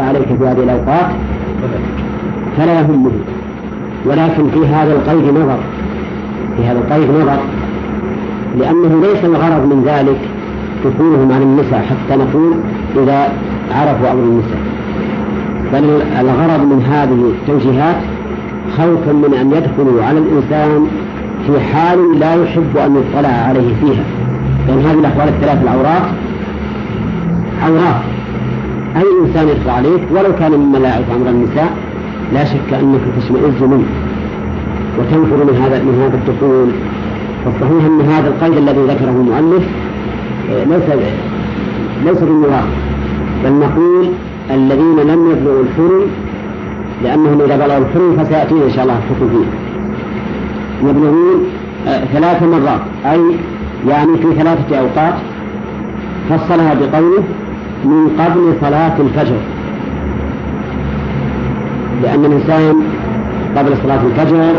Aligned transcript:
عليك 0.00 0.26
في 0.26 0.44
هذه 0.46 0.62
الأوقات 0.62 1.06
فلا 2.56 2.80
يهمه 2.80 3.10
ولكن 4.06 4.50
في 4.50 4.66
هذا 4.66 4.92
القيد 4.92 5.34
نظر. 5.34 5.58
في 6.56 6.64
هذا 6.64 6.78
القيد 6.78 7.10
نظر. 7.10 7.38
لأنه 8.58 9.00
ليس 9.00 9.24
الغرض 9.24 9.66
من 9.72 9.84
ذلك 9.86 10.18
دخولهم 10.84 11.32
على 11.32 11.44
النساء 11.44 11.82
حتى 11.82 12.16
نقول 12.16 12.52
إذا 12.96 13.32
عرفوا 13.72 14.12
أمر 14.12 14.22
النساء. 14.22 14.60
بل 15.72 16.02
الغرض 16.20 16.60
من 16.60 16.82
هذه 16.82 17.32
التوجيهات 17.32 17.96
خوفا 18.76 19.12
من 19.12 19.34
أن 19.34 19.50
يدخلوا 19.52 20.04
على 20.04 20.18
الإنسان 20.18 20.86
في 21.46 21.60
حال 21.60 22.18
لا 22.18 22.34
يحب 22.34 22.76
أن 22.76 22.96
يطلع 22.96 23.28
عليه 23.28 23.74
فيها. 23.80 24.04
لأن 24.68 24.78
هذه 24.78 24.98
الأحوال 24.98 25.28
الثلاث 25.28 25.62
العورات 25.62 26.02
عورات 27.62 28.17
أي 28.98 29.04
إنسان 29.24 29.48
يطلع 29.48 29.72
عليك 29.72 30.02
ولو 30.10 30.34
كان 30.38 30.72
لا 30.72 30.88
يعرف 30.88 31.10
أمر 31.10 31.28
النساء 31.30 31.70
لا 32.34 32.44
شك 32.44 32.72
أنك 32.72 33.00
تشمئز 33.18 33.62
منه 33.62 33.88
وتنفر 34.98 35.44
من 35.44 35.56
هذا 35.62 35.82
من 35.82 35.94
هذا 36.02 36.16
الدخول. 36.16 36.68
فالصحيح 37.44 37.84
أن 37.84 38.00
هذا 38.00 38.28
القيد 38.28 38.56
الذي 38.56 38.80
ذكره 38.80 39.10
المؤلف 39.10 39.64
آه، 40.50 40.64
ليس 40.64 40.82
ليس 42.04 42.18
بالمراد 42.18 42.64
بل 43.44 43.52
نقول 43.52 44.08
الذين 44.50 44.96
لم 44.96 45.30
يبلغوا 45.30 45.62
الحلم 45.62 46.06
لأنهم 47.04 47.40
إذا 47.40 47.56
بلغوا 47.56 47.78
الحلم 47.78 48.16
فسيأتينا 48.18 48.64
إن 48.64 48.70
شاء 48.70 48.84
الله 48.84 48.98
الحكم 48.98 49.28
فيه. 49.28 49.68
يبلغون 50.88 51.44
آه، 51.88 52.04
ثلاث 52.04 52.42
مرات 52.42 52.80
أي 53.06 53.20
يعني 53.88 54.16
في 54.16 54.34
ثلاثة 54.38 54.78
أوقات 54.78 55.14
فصلها 56.30 56.74
بقوله 56.74 57.22
من 57.84 58.08
قبل 58.18 58.54
صلاة 58.60 59.00
الفجر. 59.00 59.36
لأن 62.02 62.24
الإنسان 62.24 62.82
قبل 63.56 63.76
صلاة 63.82 64.00
الفجر 64.06 64.54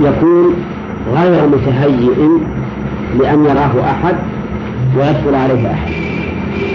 يكون 0.00 0.54
غير 1.14 1.46
متهيئ 1.46 2.28
لأن 3.20 3.44
يراه 3.44 3.90
أحد 3.90 4.14
ويدخل 4.96 5.34
عليه 5.34 5.70
أحد. 5.70 5.92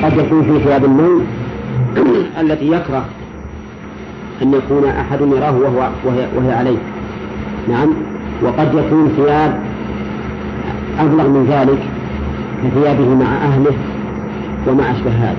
قد 0.04 0.18
يكون 0.18 0.44
في 0.44 0.64
ثياب 0.64 0.86
النوم 0.86 1.26
التي 2.42 2.68
يكره 2.72 3.06
أن 4.42 4.54
يكون 4.54 4.90
أحد 4.90 5.22
يراه 5.22 5.52
وهو 5.58 5.90
وهي, 6.06 6.28
وهي 6.38 6.54
عليه. 6.54 6.78
نعم. 7.70 7.94
وقد 8.44 8.74
يكون 8.74 9.12
ثياب 9.18 9.60
أبلغ 11.00 11.28
من 11.28 11.48
ذلك 11.50 11.80
كثيابه 12.64 13.16
مع 13.16 13.36
أهله 13.46 13.74
وما 14.68 14.92
أشبه 14.92 15.12
هذا 15.12 15.38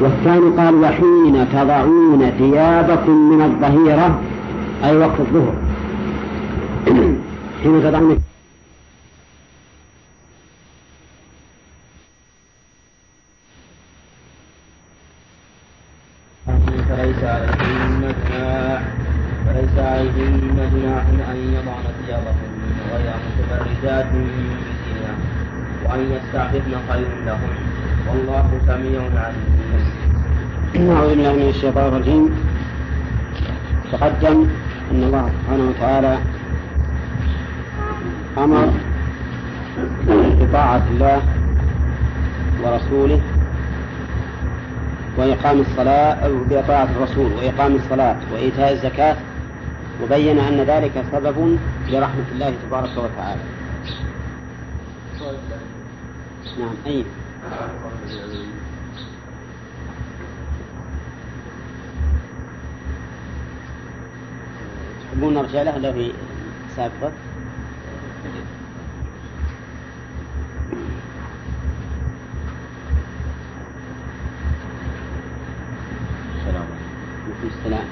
والثاني 0.00 0.50
قال 0.56 0.74
وحين 0.74 1.46
تضعون 1.52 2.32
ثيابكم 2.38 3.12
من 3.12 3.42
الظهيرة 3.42 4.20
أي 4.84 4.96
وقت 4.96 5.20
الظهر. 5.20 5.54
حين 7.62 7.82
تضعون 7.82 8.18
أعوذ 30.88 31.08
بالله 31.08 31.32
من 31.32 31.48
الشيطان 31.48 31.86
الرجيم. 31.88 32.24
تقدم 33.92 34.48
أن 34.90 35.02
الله 35.02 35.24
سبحانه 35.28 35.64
وتعالى 35.70 36.18
أمر 38.38 38.72
بطاعة 40.40 40.82
الله 40.90 41.20
ورسوله 42.62 43.20
وإقام 45.18 45.60
الصلاة 45.60 46.28
بطاعة 46.50 46.88
الرسول 46.96 47.32
وإقام 47.32 47.74
الصلاة 47.76 48.16
وإيتاء 48.32 48.72
الزكاة 48.72 49.16
وبين 50.02 50.38
أن 50.38 50.60
ذلك 50.60 51.04
سبب 51.12 51.58
لرحمة 51.90 52.28
الله 52.32 52.54
تبارك 52.66 52.90
وتعالى. 52.96 53.42
نعم 56.58 56.74
أي. 56.86 57.04
تحبون 65.10 65.34
نرجع 65.34 65.62
له 65.62 65.76
ولا 65.76 65.92
في 65.92 66.12
سابقة؟ 66.76 67.12
السلام 76.36 76.66
عليكم 77.26 77.48
السلام. 77.58 77.86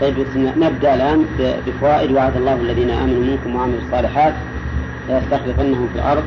طيب 0.00 0.14
نبدأ 0.36 0.94
الآن 0.94 1.26
بفوائد 1.66 2.12
وعد 2.12 2.36
الله 2.36 2.54
الذين 2.54 2.90
آمنوا 2.90 3.24
منكم 3.24 3.56
وعملوا 3.56 3.80
الصالحات. 3.80 4.34
ليستخلفنهم 5.08 5.88
في 5.92 5.98
الأرض 5.98 6.24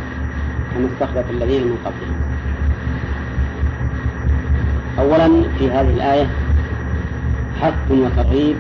كما 0.74 0.88
استخلف 0.94 1.30
الذين 1.30 1.64
من 1.64 1.78
قبلهم. 1.86 2.19
أولا 5.00 5.44
في 5.58 5.72
هذه 5.72 5.90
الآية 5.90 6.28
حث 7.62 7.92
وترغيب 7.92 8.56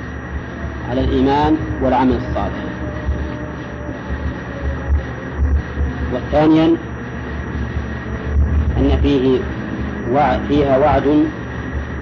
على 0.90 1.02
الإيمان 1.02 1.58
والعمل 1.82 2.14
الصالح. 2.14 2.64
وثانيا 6.14 6.76
أن 8.78 9.00
فيه 9.02 9.40
وعد 10.12 10.40
فيها 10.48 10.78
وعد 10.78 11.08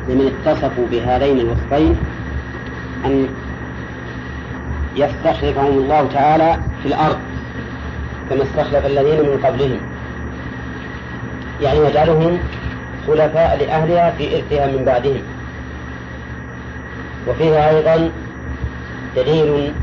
لمن 0.09 0.31
اتصفوا 0.45 0.85
بهذين 0.91 1.39
الوصفين 1.39 1.95
أن 3.05 3.27
يستخلفهم 4.95 5.77
الله 5.77 6.07
تعالى 6.13 6.59
في 6.83 6.87
الأرض 6.87 7.17
كما 8.29 8.43
استخلف 8.43 8.85
الذين 8.85 9.19
من 9.19 9.39
قبلهم. 9.45 9.79
يعني 11.61 11.79
يجعلهم 11.79 12.37
خلفاء 13.07 13.57
لأهلها 13.66 14.12
في 14.12 14.35
إرثها 14.35 14.68
من 14.68 14.85
بعدهم. 14.85 15.22
وفيها 17.28 17.69
أيضا 17.69 18.12
دليل 19.16 19.73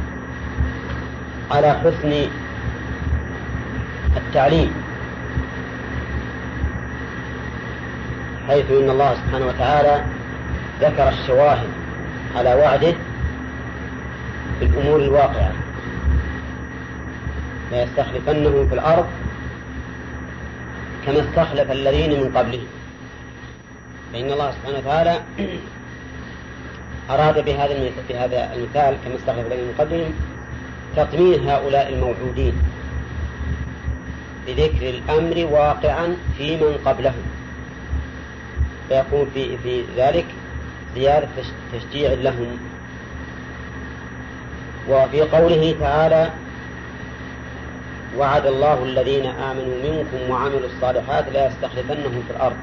على 1.50 1.72
حسن 1.72 2.26
التعليم 4.16 4.72
حيث 8.48 8.70
إن 8.70 8.90
الله 8.90 9.14
سبحانه 9.14 9.46
وتعالى 9.46 10.04
ذكر 10.80 11.08
الشواهد 11.08 11.68
على 12.36 12.54
وعده 12.54 12.94
في 14.58 14.64
الأمور 14.64 15.00
الواقعة. 15.00 15.52
ليستخلفنهم 17.72 18.68
في 18.68 18.74
الأرض 18.74 19.06
كما 21.06 21.20
استخلف 21.20 21.70
الذين 21.70 22.10
من 22.20 22.36
قبلهم 22.36 22.66
فإن 24.14 24.32
الله 24.32 24.50
سبحانه 24.50 24.78
وتعالى 24.78 25.20
أراد 27.10 27.44
بهذا 27.44 27.90
بهذا 28.08 28.54
المثال 28.54 28.96
كما 29.04 29.16
استخلف 29.16 29.46
الذين 29.46 29.64
من 29.64 29.74
قبلهم 29.78 30.12
تطمين 30.96 31.48
هؤلاء 31.48 31.88
الموعودين 31.88 32.54
بذكر 34.46 34.88
الأمر 34.88 35.46
واقعا 35.52 36.16
في 36.38 36.56
من 36.56 36.78
قبلهم. 36.84 37.22
فيكون 38.88 39.30
في 39.34 39.58
في 39.58 39.82
ذلك 39.96 40.26
زيادة 40.94 41.28
تشجيع 41.72 42.12
لهم. 42.12 42.58
وفي 44.88 45.22
قوله 45.22 45.74
تعالى 45.80 46.30
وعد 48.18 48.46
الله 48.46 48.82
الذين 48.82 49.26
آمنوا 49.26 49.76
منكم 49.84 50.30
وعملوا 50.30 50.68
الصالحات 50.76 51.24
لا 51.32 51.46
يستخلفنهم 51.46 52.22
في 52.28 52.30
الأرض. 52.36 52.56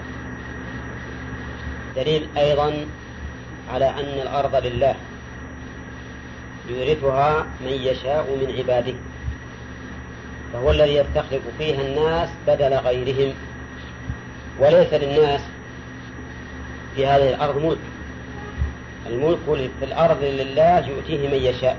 دليل 1.96 2.28
أيضا 2.38 2.74
على 3.74 3.90
أن 3.90 4.22
الأرض 4.22 4.56
لله 4.66 4.96
يورثها 6.70 7.46
من 7.62 7.72
يشاء 7.72 8.38
من 8.42 8.56
عباده 8.58 8.94
فهو 10.54 10.72
الذي 10.72 10.96
يستخلف 10.96 11.42
فيها 11.58 11.82
الناس 11.82 12.30
بدل 12.48 12.74
غيرهم 12.74 13.34
وليس 14.60 14.94
للناس 14.94 15.42
في 16.96 17.08
هذه 17.08 17.30
الأرض 17.30 17.58
ملك. 17.66 17.78
الملك 19.10 19.70
في 19.80 19.86
الأرض 19.86 20.24
لله 20.24 20.88
يؤتيه 20.88 21.28
من 21.28 21.44
يشاء. 21.44 21.78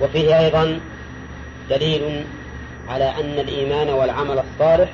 وفيه 0.00 0.38
أيضا 0.38 0.80
دليل 1.70 2.24
على 2.88 3.04
أن 3.04 3.38
الإيمان 3.38 3.88
والعمل 3.88 4.38
الصالح 4.38 4.88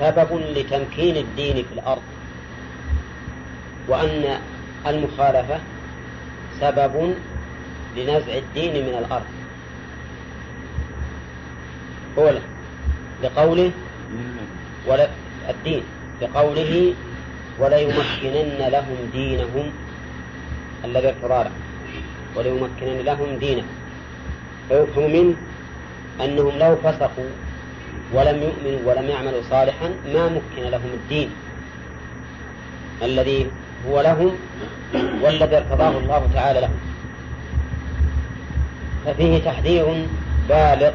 سبب 0.00 0.40
لتمكين 0.56 1.16
الدين 1.16 1.56
في 1.56 1.72
الأرض 1.72 2.02
وأن 3.88 4.38
المخالفة 4.86 5.58
سبب 6.60 7.14
لنزع 7.96 8.34
الدين 8.38 8.72
من 8.86 8.94
الأرض. 8.98 9.26
أولا 12.18 12.40
لقوله 13.22 13.70
ولا 14.86 15.08
الدين. 15.48 15.82
لقوله 16.22 16.94
وليمكنن 17.58 18.68
لهم 18.72 18.96
دينهم 19.12 19.70
الذي 20.84 21.08
ارتضى 21.08 21.50
وليمكنن 22.36 22.98
لهم 23.04 23.38
دينهم 23.38 23.66
فيفهم 24.68 25.10
منه 25.12 25.34
أنهم 26.20 26.58
لو 26.58 26.76
فسقوا 26.76 27.30
ولم 28.12 28.42
يؤمنوا 28.42 28.80
ولم 28.84 29.08
يعملوا 29.08 29.42
صالحا 29.50 29.88
ما 30.14 30.28
مكن 30.28 30.70
لهم 30.70 30.90
الدين 30.94 31.30
الذي 33.02 33.50
هو 33.88 34.00
لهم 34.00 34.36
والذي 34.94 35.56
ارتضاه 35.56 35.98
الله 35.98 36.28
تعالى 36.34 36.60
لهم. 36.60 36.78
ففيه 39.06 39.38
تحذير 39.38 40.06
بالغ. 40.48 40.92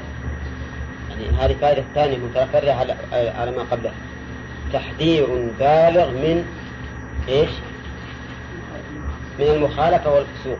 يعني 1.09 1.29
هذه 1.39 1.55
فائدة 1.61 1.83
ثانية 1.95 2.17
متفرعة 2.17 2.85
على 3.11 3.51
ما 3.51 3.63
قبلها. 3.71 3.93
تحذير 4.73 5.25
بالغ 5.59 6.11
من 6.11 6.45
إيش؟ 7.29 7.49
من 9.39 9.45
المخالفة 9.45 10.13
والفسوق. 10.15 10.59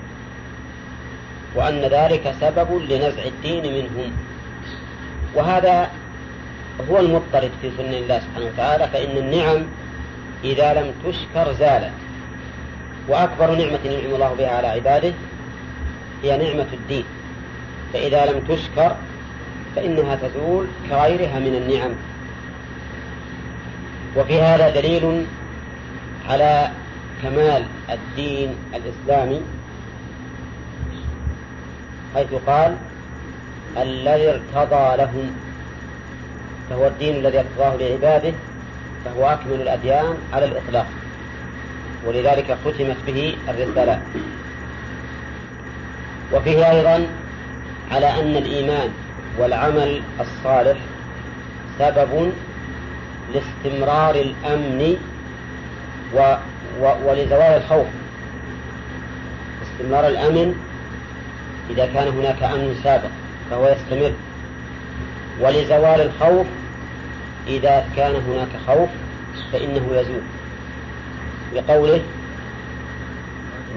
وأن 1.56 1.82
ذلك 1.82 2.36
سبب 2.42 2.82
لنزع 2.90 3.24
الدين 3.26 3.74
منهم. 3.74 4.12
وهذا 5.36 5.90
هو 6.90 7.00
المضطرد 7.00 7.52
في 7.62 7.72
سنن 7.78 7.94
الله 7.94 8.20
سبحانه 8.20 8.46
وتعالى 8.46 8.88
فإن 8.88 9.18
النعم 9.18 9.66
إذا 10.44 10.74
لم 10.74 10.92
تشكر 11.06 11.54
زالت. 11.54 11.94
وأكبر 13.08 13.56
نعمة 13.56 13.80
ينعم 13.86 14.16
الله 14.16 14.34
بها 14.34 14.50
على 14.50 14.68
عباده 14.68 15.14
هي 16.24 16.38
نعمة 16.38 16.68
الدين. 16.74 17.06
فإذا 17.94 18.26
لم 18.26 18.40
تشكر 18.40 18.96
فإنها 19.76 20.16
تزول 20.16 20.68
كغيرها 20.90 21.40
من 21.40 21.56
النعم. 21.56 21.92
وفي 24.18 24.42
هذا 24.42 24.70
دليل 24.70 25.26
على 26.30 26.72
كمال 27.24 27.66
الدين 27.90 28.56
الإسلامي 28.74 29.42
حيث 32.16 32.28
قال 32.48 32.76
الذي 33.78 34.30
ارتضى 34.30 34.98
لهم 34.98 35.36
فهو 36.74 36.88
الدين 36.88 37.16
الذي 37.16 37.40
ارتضاه 37.40 37.76
لعباده 37.76 38.34
فهو 39.06 39.26
أكمل 39.26 39.62
الأديان 39.62 40.18
على 40.34 40.46
الإطلاق. 40.46 40.86
ولذلك 42.06 42.58
ختمت 42.66 42.98
به 43.08 43.36
الرسالات 43.50 44.00
وفيه 46.34 46.72
أيضا 46.72 47.08
على 47.92 48.20
أن 48.20 48.38
الإيمان 48.38 48.90
والعمل 49.40 50.02
الصالح 50.20 50.78
سبب 51.80 52.32
لاستمرار 53.34 54.16
الأمن 54.16 54.98
و 56.16 56.36
و 56.82 56.86
ولزوال 57.06 57.62
الخوف. 57.62 57.88
استمرار 59.64 60.08
الأمن 60.08 60.56
إذا 61.70 61.86
كان 61.86 62.08
هناك 62.08 62.44
أمن 62.44 62.80
سابق 62.84 63.10
فهو 63.50 63.68
يستمر. 63.68 64.14
ولزوال 65.42 66.02
الخوف 66.02 66.48
إذا 67.48 67.86
كان 67.96 68.16
هناك 68.16 68.50
خوف 68.68 68.90
فإنه 69.52 69.88
يزول. 69.92 70.22
بقوله 71.54 72.02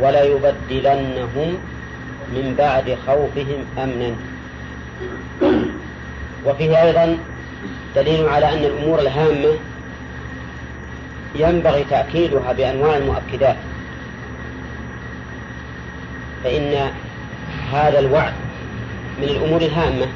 ولا 0.00 0.22
يبدلنهم 0.24 1.58
من 2.32 2.54
بعد 2.58 2.98
خوفهم 3.06 3.64
أمنا. 3.78 4.14
وفيه 6.46 6.82
أيضا 6.82 7.18
دليل 7.96 8.28
على 8.28 8.52
أن 8.52 8.64
الأمور 8.64 8.98
الهامة 8.98 9.54
ينبغي 11.34 11.84
تأكيدها 11.84 12.52
بأنواع 12.52 12.96
المؤكدات. 12.96 13.56
فإن 16.44 16.90
هذا 17.72 17.98
الوعد 17.98 18.32
من 19.18 19.24
الأمور 19.28 19.62
الهامة. 19.62 20.06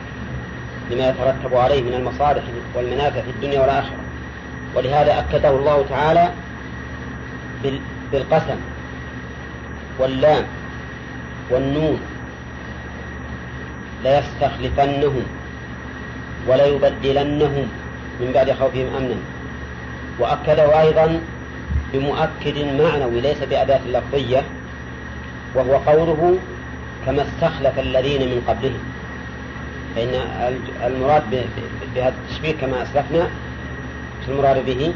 لما 0.90 1.08
يترتب 1.08 1.54
عليه 1.54 1.82
من 1.82 1.94
المصالح 1.94 2.42
والمنافع 2.74 3.20
في 3.20 3.30
الدنيا 3.30 3.60
والآخرة. 3.60 3.96
ولهذا 4.74 5.18
أكده 5.18 5.50
الله 5.50 5.84
تعالى 5.88 6.30
بالقسم 8.12 8.56
واللام 9.98 10.44
والنون. 11.50 12.00
ليستخلفنهم 14.04 15.22
وليبدلنهم 16.48 17.68
من 18.20 18.32
بعد 18.34 18.52
خوفهم 18.52 18.86
أمنا. 18.96 19.16
وأكده 20.18 20.80
أيضا 20.80 21.20
بمؤكد 21.92 22.58
معنوي 22.58 23.20
ليس 23.20 23.38
بأداة 23.38 23.80
لفظية 23.86 24.42
وهو 25.54 25.76
قوله 25.76 26.38
كما 27.06 27.22
استخلف 27.22 27.78
الذين 27.78 28.20
من 28.20 28.42
قبلهم 28.48 28.80
فإن 29.96 30.14
المراد 30.86 31.22
بهذا 31.94 32.14
التشبيه 32.24 32.52
كما 32.52 32.82
أسلفنا 32.82 33.28
المراد 34.28 34.66
به 34.66 34.94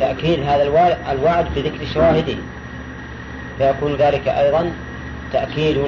تأكيد 0.00 0.40
هذا 0.40 0.62
الوعد 1.12 1.46
بذكر 1.56 1.86
شواهده. 1.94 2.36
فيكون 3.58 3.94
ذلك 3.94 4.28
أيضا 4.28 4.72
تأكيد 5.32 5.78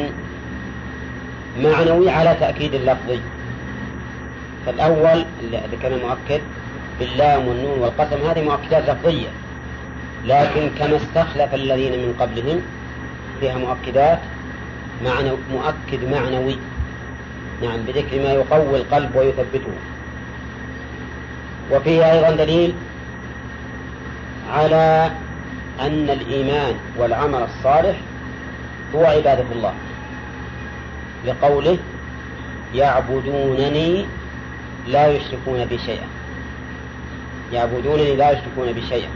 معنوي 1.60 2.10
على 2.10 2.36
تأكيد 2.40 2.74
لفظي 2.74 3.20
فالأول 4.66 5.24
اللي 5.40 5.76
كان 5.82 5.98
مؤكد 5.98 6.40
باللام 7.00 7.48
والنون 7.48 7.78
والقسم 7.78 8.26
هذه 8.26 8.42
مؤكدات 8.42 8.90
لفظية. 8.90 9.28
لكن 10.26 10.70
كما 10.78 10.96
استخلف 10.96 11.54
الذين 11.54 11.92
من 11.92 12.14
قبلهم 12.20 12.62
فيها 13.40 13.58
مؤكدات 13.58 14.18
معنى 15.04 15.30
مؤكد 15.52 16.10
معنوي. 16.10 16.56
نعم 17.62 17.76
بذكر 17.86 18.22
ما 18.22 18.32
يقوي 18.32 18.76
القلب 18.76 19.16
ويثبته. 19.16 19.72
وفيه 21.72 22.12
أيضا 22.12 22.30
دليل 22.44 22.74
على 24.50 25.10
أن 25.80 26.10
الإيمان 26.10 26.74
والعمل 26.98 27.42
الصالح 27.42 27.96
هو 28.94 29.04
عبادة 29.04 29.44
الله. 29.52 29.74
لقوله 31.26 31.78
يعبدونني 32.74 34.06
لا 34.88 35.06
يشركون 35.06 35.64
بي 35.64 35.78
شيئا. 35.78 36.06
يعبدونني 37.52 38.16
لا 38.16 38.30
يشركون 38.30 38.72
بي 38.72 38.82
شيئا. 38.88 39.08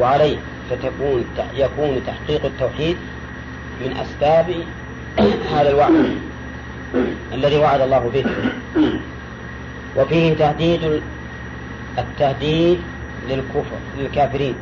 وعليه 0.00 0.36
فتكون 0.70 1.24
يكون 1.54 2.00
تحقيق 2.06 2.44
التوحيد 2.44 2.96
من 3.80 3.96
أسباب 3.96 4.54
هذا 5.52 5.70
الوعد. 5.70 6.31
الذي 7.32 7.56
وعد 7.56 7.80
الله 7.80 8.10
به. 8.14 8.24
وفيه 9.96 10.34
تهديد 10.34 11.02
التهديد 11.98 12.80
للكفر 13.28 13.76
للكافرين. 13.98 14.54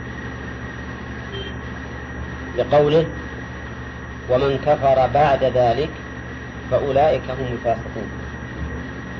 لقوله 2.58 3.06
ومن 4.30 4.58
كفر 4.66 5.06
بعد 5.14 5.44
ذلك 5.44 5.90
فأولئك 6.70 7.22
هم 7.30 7.46
الفاسقون. 7.52 8.08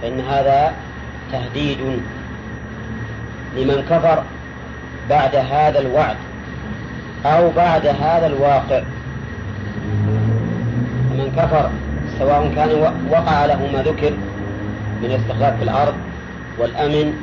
فإن 0.03 0.21
هذا 0.21 0.73
تهديد 1.33 1.79
لمن 3.57 3.85
كفر 3.91 4.23
بعد 5.11 5.37
هذا 5.37 5.79
الوعد 5.79 6.17
أو 7.27 7.51
بعد 7.51 7.87
هذا 7.87 8.27
الواقع. 8.27 8.83
من 11.11 11.33
كفر 11.37 11.71
سواء 12.21 12.53
كان 12.55 12.95
وقع 13.11 13.47
له 13.47 13.71
ما 13.73 13.83
ذكر 13.83 14.11
من 15.03 15.05
الاستخلاف 15.05 15.57
في 15.57 15.63
الأرض 15.63 15.95
والأمن 16.59 17.15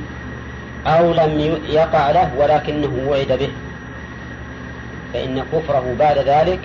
أو 0.87 1.13
لم 1.13 1.59
يقع 1.69 2.11
له 2.11 2.31
ولكنه 2.37 3.07
وعد 3.09 3.31
به 3.39 3.49
فإن 5.13 5.43
كفره 5.53 5.95
بعد 5.99 6.17
ذلك 6.17 6.59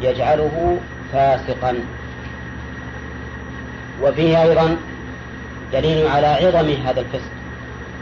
يجعله 0.00 0.78
فاسقا. 1.12 1.74
وفيه 4.02 4.42
أيضا 4.42 4.76
دليل 5.72 6.06
على 6.06 6.26
عظم 6.26 6.68
هذا 6.86 7.00
الفسق 7.00 7.30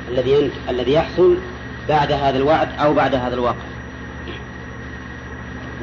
الذي 0.08 0.50
الذي 0.68 0.92
يحصل 0.92 1.36
بعد 1.88 2.12
هذا 2.12 2.36
الوعد 2.36 2.68
أو 2.80 2.94
بعد 2.94 3.14
هذا 3.14 3.34
الواقع. 3.34 3.70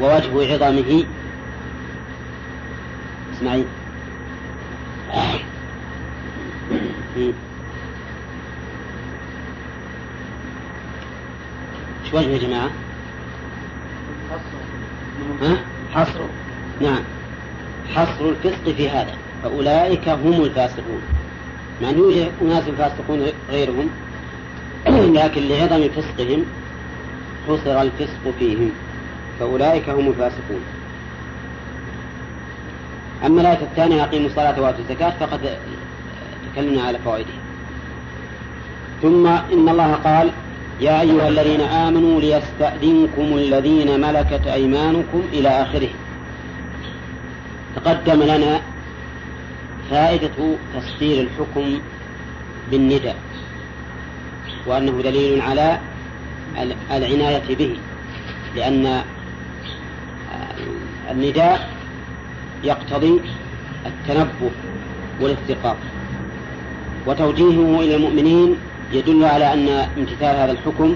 ووجه 0.01 0.53
عظمه 0.53 1.03
اسمعي 3.37 3.63
إيش 12.05 12.13
وجه 12.13 12.27
يا 12.27 12.37
جماعة؟ 12.37 12.69
ها؟ 15.41 15.57
حصر. 15.93 16.19
نعم. 16.81 17.03
حصر 17.95 18.29
الفسق 18.29 18.69
في 18.77 18.89
هذا. 18.89 19.13
فأولئك 19.43 20.09
هم 20.09 20.43
الفاسقون. 20.43 21.01
مع 21.81 21.89
أن 21.89 21.97
يوجد 21.97 22.31
أناس 22.41 22.63
فاسقون 22.63 23.27
غيرهم 23.49 23.89
لكن 24.87 25.41
لعظم 25.41 25.89
فسقهم 25.89 26.45
حصر 27.47 27.81
الفسق 27.81 28.33
فيهم. 28.39 28.71
فأولئك 29.39 29.89
هم 29.89 30.07
الفاسقون. 30.07 30.61
أما 33.25 33.41
الآية 33.41 33.61
الثانية 33.61 34.03
أقيموا 34.03 34.27
الصلاة 34.27 34.61
وآتوا 34.61 34.79
الزكاة 34.79 35.13
فقد 35.19 35.57
تكلمنا 36.53 36.83
على 36.83 36.99
فوائده. 36.99 37.33
ثم 39.01 39.27
إن 39.27 39.69
الله 39.69 39.93
قال 39.93 40.31
يا 40.81 41.01
أيها 41.01 41.27
الذين 41.27 41.61
آمنوا 41.61 42.21
ليستأذنكم 42.21 43.37
الذين 43.37 44.01
ملكت 44.01 44.47
أيمانكم 44.47 45.21
إلى 45.33 45.49
آخره. 45.49 45.89
تقدم 47.75 48.23
لنا 48.23 48.61
فائدة 49.89 50.55
تصدير 50.75 51.27
الحكم 51.27 51.79
بالنداء 52.71 53.15
وأنه 54.65 55.01
دليل 55.01 55.41
على 55.41 55.79
العناية 56.91 57.55
به 57.55 57.75
لأن 58.55 59.01
النداء 61.11 61.69
يقتضي 62.63 63.19
التنبه 63.85 64.51
والاستيقاظ 65.21 65.75
وتوجيهه 67.07 67.79
إلى 67.81 67.95
المؤمنين 67.95 68.55
يدل 68.93 69.25
على 69.25 69.53
أن 69.53 69.69
امتثال 69.97 70.35
هذا 70.35 70.51
الحكم 70.51 70.95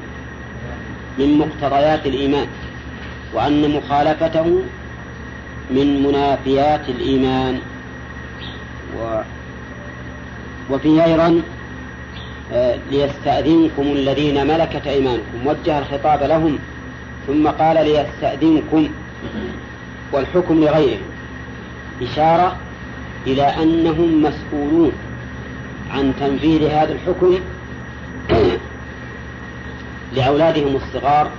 من 1.20 1.38
مقتضيات 1.38 2.06
الإيمان 2.06 2.48
وأن 3.34 3.70
مخالفته 3.72 4.62
من 5.72 6.04
منافيات 6.04 6.90
الإيمان. 6.90 7.60
و 9.00 9.22
وفيه 10.70 11.06
أيضا 11.06 11.42
آه، 12.54 12.78
ليستأذنكم 12.92 13.82
الذين 13.82 14.48
ملكت 14.48 14.88
أيمانكم 14.88 15.48
وجه 15.48 15.80
الخطاب 15.80 16.24
لهم 16.24 16.60
ثم 17.28 17.48
قال 17.48 17.86
ليستأذنكم 17.86 18.90
والحكم 20.14 20.64
لغيرهم. 20.64 21.11
إشارة 22.02 22.56
إلى 23.28 23.44
أنهم 23.44 24.22
مسؤولون 24.24 24.92
عن 25.92 26.14
تنفيذ 26.20 26.64
هذا 26.64 26.94
الحكم 26.94 27.40
لأولادهم 30.16 30.76
الصغار 30.76 31.30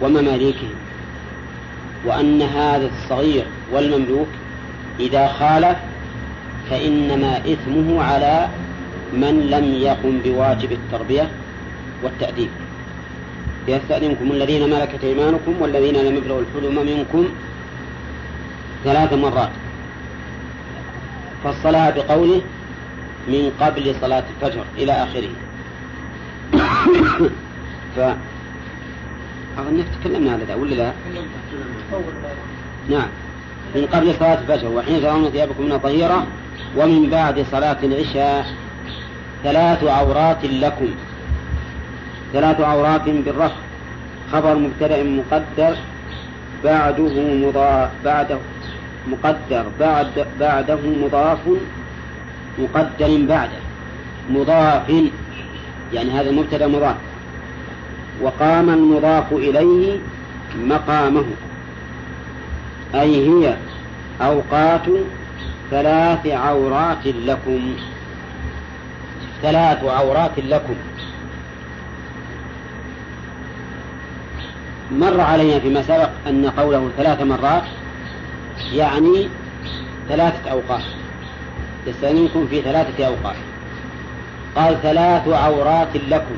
ومماليكهم 0.00 0.74
وأن 2.06 2.42
هذا 2.42 2.86
الصغير 2.86 3.44
والمملوك 3.72 4.28
إذا 5.00 5.28
خالف 5.28 5.78
فإنما 6.70 7.38
إثمه 7.38 8.02
على 8.02 8.48
من 9.12 9.46
لم 9.50 9.64
يقم 9.74 10.18
بواجب 10.24 10.72
التربية 10.72 11.28
والتأديب. 12.02 12.48
يستأذنكم 13.68 14.32
الذين 14.32 14.70
ملكت 14.70 15.04
أيمانكم 15.04 15.54
والذين 15.60 15.96
لم 15.96 16.16
يبلغوا 16.16 16.40
الحلم 16.40 16.86
منكم 16.86 17.28
ثلاث 18.84 19.12
مرات. 19.12 19.50
فصلها 21.44 21.90
بقوله 21.90 22.40
من 23.28 23.52
قبل 23.60 23.94
صلاة 24.00 24.24
الفجر 24.30 24.64
إلى 24.78 24.92
آخره. 24.92 25.30
ف 27.96 28.00
أظن 29.58 29.84
تكلمنا 30.00 30.32
على 30.32 30.44
ذا 30.44 30.54
ولا 30.54 30.74
لا؟ 30.74 30.92
نعم. 32.90 33.08
من 33.74 33.86
قبل 33.92 34.14
صلاة 34.14 34.38
الفجر 34.40 34.68
وحين 34.68 35.02
ترون 35.02 35.30
ثيابكم 35.30 35.62
من 35.62 35.78
طهيرة 35.78 36.26
ومن 36.76 37.10
بعد 37.10 37.46
صلاة 37.50 37.76
العشاء 37.82 38.46
ثلاث 39.42 39.84
عورات 39.84 40.44
لكم. 40.44 40.88
ثلاث 42.32 42.60
عورات 42.60 43.08
بالرفع 43.08 43.56
خبر 44.32 44.54
مبتدأ 44.54 45.02
مقدر 45.02 45.76
بعده 46.64 47.22
مضاف 47.34 47.90
بعده 48.04 48.38
مقدر 49.08 49.64
بعد 49.80 50.26
بعده 50.40 50.78
مضاف 51.02 51.38
مقدر 52.58 53.26
بعده. 53.28 53.58
مضاف 54.30 54.92
يعني 55.92 56.10
هذا 56.10 56.30
المبتدا 56.30 56.66
مضاف. 56.66 56.96
وقام 58.22 58.70
المضاف 58.70 59.32
إليه 59.32 59.98
مقامه. 60.56 61.24
أي 62.94 63.28
هي 63.28 63.56
أوقات 64.20 64.86
ثلاث 65.70 66.26
عورات 66.26 67.06
لكم. 67.06 67.74
ثلاث 69.42 69.84
عورات 69.84 70.38
لكم. 70.38 70.74
مر 74.92 75.20
علينا 75.20 75.58
فيما 75.58 75.82
سبق 75.82 76.10
أن 76.26 76.50
قوله 76.50 76.90
ثلاث 76.96 77.22
مرات 77.22 77.62
يعني 78.72 79.28
ثلاثة 80.08 80.50
أوقات. 80.50 80.82
يستأذنكم 81.86 82.46
في 82.46 82.62
ثلاثة 82.62 83.06
أوقات. 83.06 83.36
قال 84.56 84.82
ثلاث 84.82 85.28
عورات 85.28 85.96
لكم. 86.08 86.34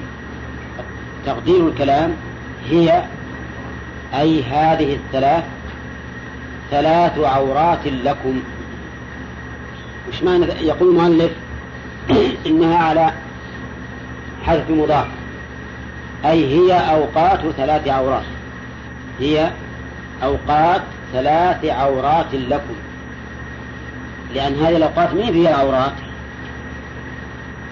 تقدير 1.27 1.69
الكلام 1.69 2.17
هي 2.71 3.05
أي 4.15 4.43
هذه 4.43 4.95
الثلاث 4.95 5.45
ثلاث 6.71 7.19
عورات 7.19 7.87
لكم. 7.87 8.41
وش 10.09 10.23
معنى 10.23 10.45
يقول 10.45 10.89
المؤلف 10.89 11.33
إنها 12.47 12.79
على 12.79 13.13
حذف 14.47 14.71
مضاف. 14.71 15.07
أي 16.25 16.45
هي 16.47 16.73
أوقات 16.73 17.41
ثلاث 17.57 17.89
عورات. 17.89 18.25
هي 19.21 19.51
أوقات 20.23 20.83
ثلاث 21.17 21.65
عورات 21.65 22.35
لكم. 22.35 22.75
لأن 24.35 24.55
هذه 24.55 24.77
الأوقات 24.77 25.15
ما 25.15 25.25
هي 25.25 25.49
العورات 25.49 25.93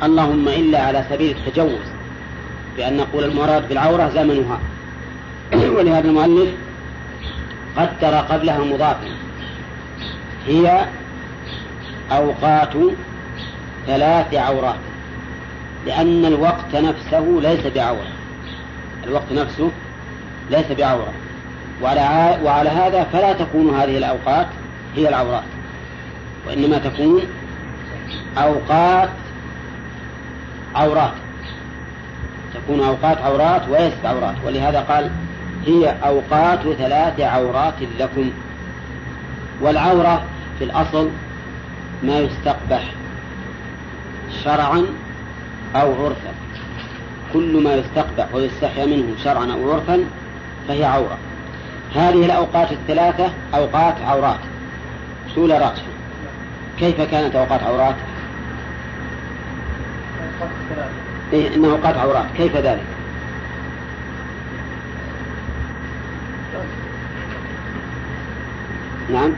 اللهم 0.03 0.49
إلا 0.49 0.83
على 0.83 1.05
سبيل 1.11 1.37
التجوز. 1.37 1.87
بأن 2.77 2.97
نقول 2.97 3.25
المراد 3.25 3.69
بالعورة 3.69 4.09
زمنها. 4.09 4.59
ولهذا 5.77 6.09
المؤلف 6.09 6.49
قدر 7.77 8.15
قبلها 8.15 8.59
مضافا 8.59 9.09
هي 10.47 10.87
أوقات 12.13 12.73
ثلاث 13.87 14.35
عورات. 14.35 14.81
لأن 15.87 16.25
الوقت 16.25 16.75
نفسه 16.75 17.41
ليس 17.43 17.67
بعورة. 17.67 18.13
الوقت 19.07 19.33
نفسه 19.33 19.71
ليس 20.51 20.73
بعورة. 20.79 21.13
وعلى, 21.83 22.39
وعلى 22.45 22.71
هذا 22.71 23.05
فلا 23.05 23.33
تكون 23.33 23.75
هذه 23.75 23.99
الأوقات 23.99 24.47
هي 24.97 25.09
العورات 25.09 25.45
وإنما 26.47 26.79
تكون 26.79 27.23
أوقات 28.39 29.09
عورات. 30.75 31.13
تكون 32.55 32.81
أوقات 32.81 33.19
عورات 33.19 33.69
وليست 33.69 34.05
عورات 34.05 34.35
ولهذا 34.47 34.81
قال 34.81 35.11
هي 35.67 35.97
أوقات 36.05 36.61
ثلاث 36.79 37.21
عورات 37.21 37.75
لكم. 37.99 38.31
والعورة 39.61 40.25
في 40.59 40.65
الأصل 40.65 41.11
ما 42.03 42.19
يستقبح 42.19 42.85
شرعا 44.45 44.87
أو 45.77 46.05
عرفا. 46.05 46.35
كل 47.33 47.63
ما 47.65 47.75
يستقبح 47.75 48.35
ويستحيا 48.35 48.87
منه 48.87 49.15
شرعا 49.25 49.53
أو 49.53 49.73
عرفا 49.73 50.05
فهي 50.69 50.85
عورة. 50.85 51.19
هذه 51.95 52.25
الأوقات 52.27 52.73
الثلاثة 52.73 53.31
أوقات 53.55 53.95
عورات 54.07 54.39
سولة 55.35 55.59
راجحة 55.59 55.87
كيف 56.79 57.01
كانت 57.01 57.37
أوقات 57.37 57.63
عورات؟ 57.63 57.95
إيه 61.33 61.55
إنها 61.55 61.71
أوقات 61.71 61.97
عورات 61.97 62.27
كيف 62.37 62.57
ذلك؟ 62.57 62.85
نعم 69.13 69.33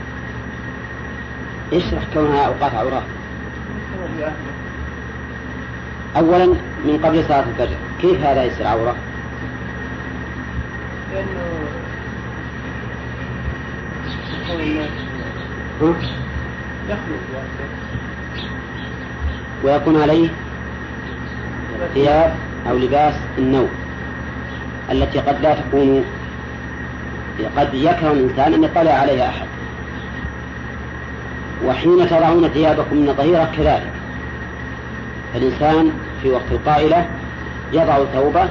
اشرح 1.73 2.03
كونها 2.13 2.45
أوقات 2.45 2.73
عورات 2.73 3.03
أولا 6.17 6.45
من 6.85 6.99
قبل 7.03 7.23
صلاة 7.27 7.43
الفجر 7.49 7.77
كيف 8.01 8.21
هذا 8.21 8.43
يصير 8.43 8.67
عورة؟ 8.67 8.95
لأنه 11.13 11.56
ويكون 19.63 20.01
عليه 20.01 20.29
ثياب 21.93 22.35
أو 22.69 22.77
لباس 22.77 23.13
النوم 23.37 23.69
التي 24.91 25.19
قد 25.19 25.41
لا 25.41 25.55
تكون 25.55 26.03
قد 27.57 27.73
يكره 27.73 28.11
الإنسان 28.11 28.53
أن 28.53 28.63
يطلع 28.63 28.91
عليها 28.91 29.29
أحد. 29.29 29.47
وحين 31.65 32.09
تضعون 32.09 32.47
ثيابكم 32.47 32.97
من 32.97 33.09
الظهيرة 33.09 33.51
كذلك. 33.57 33.91
الإنسان 35.35 35.91
في 36.21 36.29
وقت 36.29 36.51
القائلة 36.51 37.05
يضع 37.73 37.97
ثوبه 38.13 38.47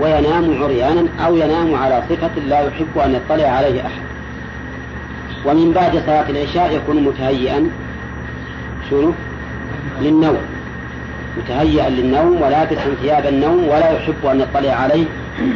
وينام 0.00 0.62
عريانا 0.62 1.06
أو 1.26 1.36
ينام 1.36 1.74
على 1.74 2.02
صفة 2.10 2.40
لا 2.46 2.60
يحب 2.60 2.98
أن 2.98 3.14
يطلع 3.14 3.48
عليه 3.48 3.86
أحد. 3.86 4.05
ومن 5.46 5.72
بعد 5.72 5.92
صلاة 6.06 6.30
العشاء 6.30 6.76
يكون 6.76 7.02
متهيئا 7.04 7.70
شنو؟ 8.90 9.12
للنوم. 10.00 10.38
متهيئا 11.38 11.90
للنوم 11.90 12.42
ولابسا 12.42 12.94
ثياب 13.02 13.26
النوم 13.26 13.64
ولا 13.64 13.90
يحب 13.90 14.26
أن 14.26 14.40
يطلع 14.40 14.72
عليه 14.72 15.04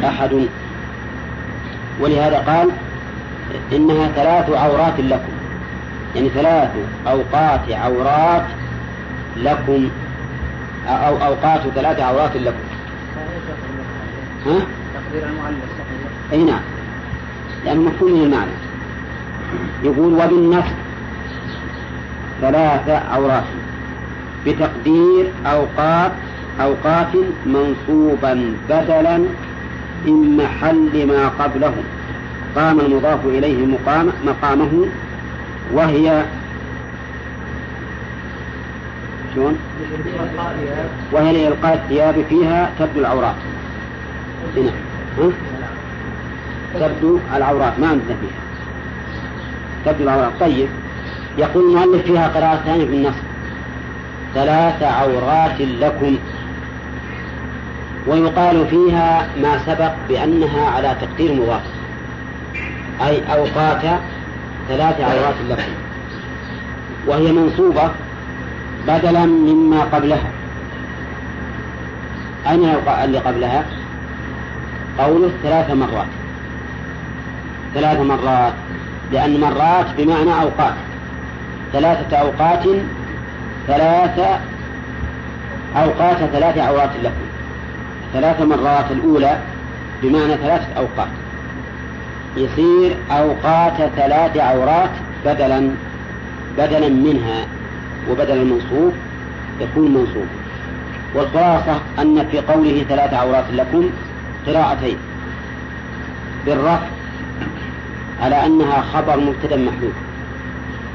أحد. 0.05 0.47
ولهذا 1.99 2.37
قال 2.37 2.69
إنها 3.73 4.07
ثلاث 4.07 4.49
عورات 4.49 4.99
لكم. 4.99 5.33
يعني 6.15 6.29
ثلاث 6.29 6.69
أوقات 7.07 7.71
عورات 7.71 8.45
لكم. 9.37 9.89
أو 10.87 11.17
أوقات 11.17 11.61
ثلاث 11.75 11.99
عورات 11.99 12.35
لكم. 12.35 12.63
ها؟ 14.45 14.59
تقدير 14.93 15.29
المعلم 15.29 15.59
أي 16.33 16.43
نعم. 16.43 16.61
لأنه 17.65 17.81
مفهوم 17.81 18.11
من 18.11 18.23
المعنى 18.23 18.70
يقول 19.83 20.13
وبالنصب 20.13 20.75
ثلاث 22.41 22.89
عورات 22.89 23.43
بتقدير 24.45 25.25
أوقات 25.45 26.11
أوقات 26.61 27.13
منصوبا 27.45 28.53
بدلا 28.69 29.17
من 30.05 30.37
محل 30.37 31.07
ما 31.07 31.27
قبله 31.27 31.73
قام 32.55 32.79
المضاف 32.79 33.25
إليه 33.25 33.65
مقام 33.65 34.09
مقامه 34.25 34.85
وهي 35.73 36.23
شلون؟ 39.35 39.57
وهي 41.11 41.33
لإلقاء 41.33 41.73
الثياب 41.73 42.25
فيها 42.29 42.71
تبدو 42.79 42.99
العورات 42.99 43.35
هنا 44.57 44.71
ها؟ 45.17 45.29
تبدو 46.79 47.19
العورات 47.35 47.79
ما 47.79 47.87
عندنا 47.87 48.15
فيها 48.21 48.50
تبدو 49.85 50.03
العورات 50.03 50.31
طيب. 50.39 50.67
يقول 51.37 51.63
المؤلف 51.63 52.05
فيها 52.05 52.27
قراءة 52.27 52.61
ثانية 52.65 52.85
في 52.85 52.93
النص. 52.93 53.15
ثلاث 54.33 54.83
عورات 54.83 55.61
لكم. 55.61 56.17
ويقال 58.07 58.67
فيها 58.67 59.27
ما 59.41 59.59
سبق 59.65 59.91
بأنها 60.09 60.69
على 60.69 60.95
تقدير 61.01 61.33
مضاف. 61.33 61.61
أي 63.01 63.21
أوقات 63.33 63.99
ثلاث 64.67 65.01
عورات 65.01 65.35
لكم. 65.49 65.71
وهي 67.07 67.31
منصوبة 67.31 67.91
بدلا 68.87 69.25
مما 69.25 69.81
قبلها. 69.83 70.31
أين 72.49 72.65
اللي 73.03 73.17
قبلها؟ 73.17 73.65
قوله 74.99 75.31
ثلاث 75.43 75.71
مرات. 75.71 76.07
ثلاث 77.73 77.99
مرات. 77.99 78.53
لأن 79.11 79.39
مرات 79.39 79.85
بمعنى 79.97 80.41
أوقات. 80.41 80.73
ثلاثة 81.73 82.17
أوقات 82.17 82.63
ثلاث 83.67 84.19
أوقات 85.75 86.17
ثلاث 86.17 86.57
عورات 86.57 86.89
لكم. 87.03 87.25
ثلاث 88.13 88.41
مرات 88.41 88.91
الأولى 88.91 89.37
بمعنى 90.03 90.37
ثلاثة 90.37 90.73
أوقات. 90.77 91.07
يصير 92.37 92.97
أوقات 93.11 93.89
ثلاث 93.95 94.37
عورات 94.37 94.89
بدلا 95.25 95.69
بدلا 96.57 96.89
منها 96.89 97.45
وبدل 98.09 98.37
المنصوب 98.37 98.93
يكون 99.61 99.93
منصوب. 99.93 100.27
والخلاصة 101.15 101.79
أن 101.99 102.27
في 102.31 102.39
قوله 102.39 102.85
ثلاث 102.89 103.13
عورات 103.13 103.45
لكم 103.53 103.89
قراءتين. 104.47 104.97
بالرفع 106.45 107.00
على 108.21 108.45
أنها 108.45 108.81
خبر 108.81 109.19
مبتدأ 109.19 109.57
محذوف 109.57 109.93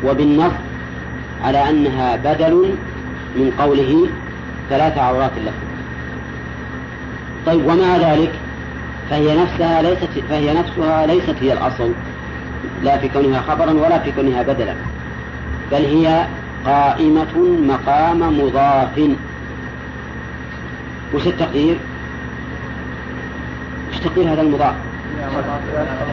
وبالنصب 0.05 0.57
على 1.45 1.71
أنها 1.71 2.17
بدل 2.17 2.75
من 3.37 3.53
قوله 3.59 4.09
ثلاث 4.71 4.99
عورات 4.99 5.31
لكم 5.37 5.67
طيب 7.47 7.67
ومع 7.67 7.97
ذلك 7.97 8.33
فهي 9.11 9.37
نفسها 9.37 9.83
ليست 9.83 10.09
فهي 10.29 10.55
نفسها 10.55 11.07
ليست 11.07 11.35
هي 11.41 11.53
الأصل 11.53 11.91
لا 12.83 12.99
في 12.99 13.09
كونها 13.09 13.41
خبرا 13.41 13.71
ولا 13.73 13.99
في 13.99 14.13
كونها 14.13 14.43
بدلا 14.43 14.75
بل 15.73 15.85
هي 15.85 16.27
قائمة 16.67 17.37
مقام 17.69 18.41
مضاف 18.41 19.01
وش 21.15 21.27
التقدير؟ 21.27 21.77
وش 23.91 23.99
تقدير 23.99 24.33
هذا 24.33 24.43
المضاف؟ 24.43 24.75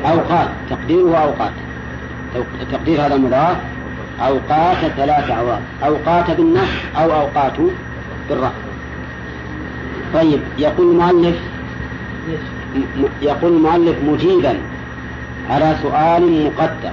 أوقات 0.05 0.47
تقديره 0.69 1.17
أوقات. 1.17 1.51
تقدير 2.71 3.05
هذا 3.05 3.15
المضاف 3.15 3.57
أوقات 4.21 4.77
ثلاث 4.77 5.31
أوقات 5.31 5.61
أوقات 5.83 6.31
بالنص 6.31 6.69
أو 6.97 7.13
أوقات 7.13 7.53
بالرفع. 8.29 8.49
طيب 10.13 10.39
يقول 10.57 10.91
المؤلف 10.91 11.35
يقول 13.21 13.53
المؤلف 13.53 13.95
مجيبا 14.03 14.57
على 15.49 15.75
سؤال 15.81 16.45
مقدر 16.45 16.91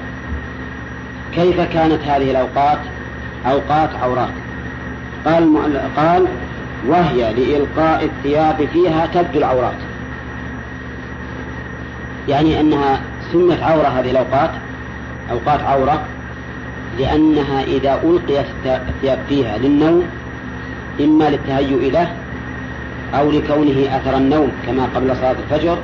كيف 1.35 1.61
كانت 1.61 2.03
هذه 2.03 2.31
الأوقات؟ 2.31 2.79
أوقات 3.47 3.91
عورات. 4.03 4.33
قال 5.25 5.81
قال 5.97 6.27
وهي 6.89 7.33
لإلقاء 7.33 8.05
الثياب 8.05 8.69
فيها 8.73 9.07
تبدو 9.07 9.39
العورات. 9.39 9.90
يعني 12.29 12.61
أنها 12.61 13.01
سمت 13.33 13.63
عورة 13.63 13.89
هذه 13.89 14.11
الأوقات 14.11 14.51
أوقات 15.31 15.61
عورة 15.61 16.03
لأنها 16.99 17.63
إذا 17.63 18.01
ألقيت 18.05 18.47
الثياب 18.67 19.19
فيها 19.29 19.59
للنوم 19.59 20.03
إما 21.01 21.25
للتهيؤ 21.25 21.91
له 21.91 22.13
أو 23.15 23.31
لكونه 23.31 23.97
أثر 23.97 24.17
النوم 24.17 24.53
كما 24.67 24.89
قبل 24.95 25.17
صلاة 25.17 25.37
الفجر 25.51 25.79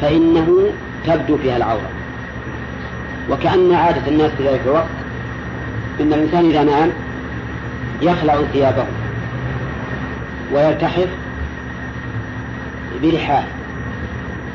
فإنه 0.00 0.66
تبدو 1.06 1.36
فيها 1.36 1.56
العورة. 1.56 1.90
وكأن 3.30 3.74
عادة 3.74 4.08
الناس 4.08 4.30
في 4.30 4.48
ذلك 4.48 4.60
الوقت 4.66 4.86
إن 6.00 6.12
الإنسان 6.12 6.44
إذا 6.50 6.62
نام 6.62 6.90
يخلع 8.02 8.36
ثيابه 8.52 8.84
ويلتحف 10.54 11.08
بلحاف 13.02 13.44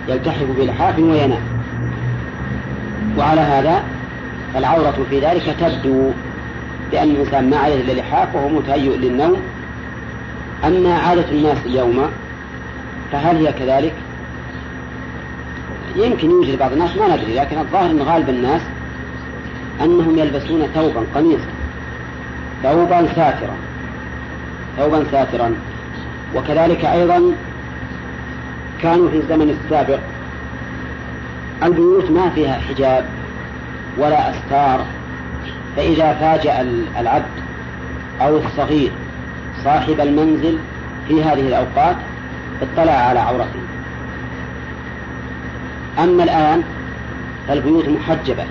يلتحف 0.07 0.45
بلحاف 0.57 0.99
وينام. 0.99 1.41
وعلى 3.17 3.41
هذا 3.41 3.83
فالعورة 4.53 5.05
في 5.09 5.19
ذلك 5.19 5.55
تبدو 5.59 6.11
لأن 6.93 7.09
الإنسان 7.09 7.49
ما 7.49 7.57
عليه 7.57 7.81
إلا 7.81 7.99
لحاف 7.99 8.35
وهو 8.35 8.49
متهيئ 8.49 8.97
للنوم. 8.97 9.37
أما 10.65 10.93
عادة 10.93 11.29
الناس 11.31 11.57
اليوم 11.65 12.05
فهل 13.11 13.47
هي 13.47 13.53
كذلك؟ 13.53 13.93
يمكن 15.95 16.31
يوجد 16.31 16.59
بعض 16.59 16.71
الناس 16.71 16.97
ما 16.97 17.15
ندري 17.15 17.35
لكن 17.35 17.57
الظاهر 17.57 17.91
أن 17.91 18.01
غالب 18.01 18.29
الناس 18.29 18.61
أنهم 19.81 20.17
يلبسون 20.17 20.67
ثوبا 20.75 21.03
قميصا 21.15 21.47
ثوبا 22.63 23.07
ساترا 23.15 23.55
ثوبا 24.77 25.03
ساترا. 25.11 25.55
وكذلك 26.35 26.85
أيضا 26.85 27.31
كانوا 28.81 29.09
في 29.09 29.17
الزمن 29.17 29.49
السابق. 29.49 29.99
البيوت 31.63 32.11
ما 32.11 32.29
فيها 32.29 32.59
حجاب 32.69 33.05
ولا 33.97 34.29
أستار 34.29 34.85
فإذا 35.75 36.13
فاجأ 36.13 36.61
العبد 36.99 37.25
أو 38.21 38.37
الصغير 38.37 38.91
صاحب 39.63 39.99
المنزل 39.99 40.57
في 41.07 41.23
هذه 41.23 41.47
الأوقات 41.47 41.95
اطلع 42.61 42.91
على 42.93 43.19
عورته. 43.19 43.59
أما 45.99 46.23
الآن 46.23 46.63
فالبيوت 47.47 47.89
محجبة 47.89 48.43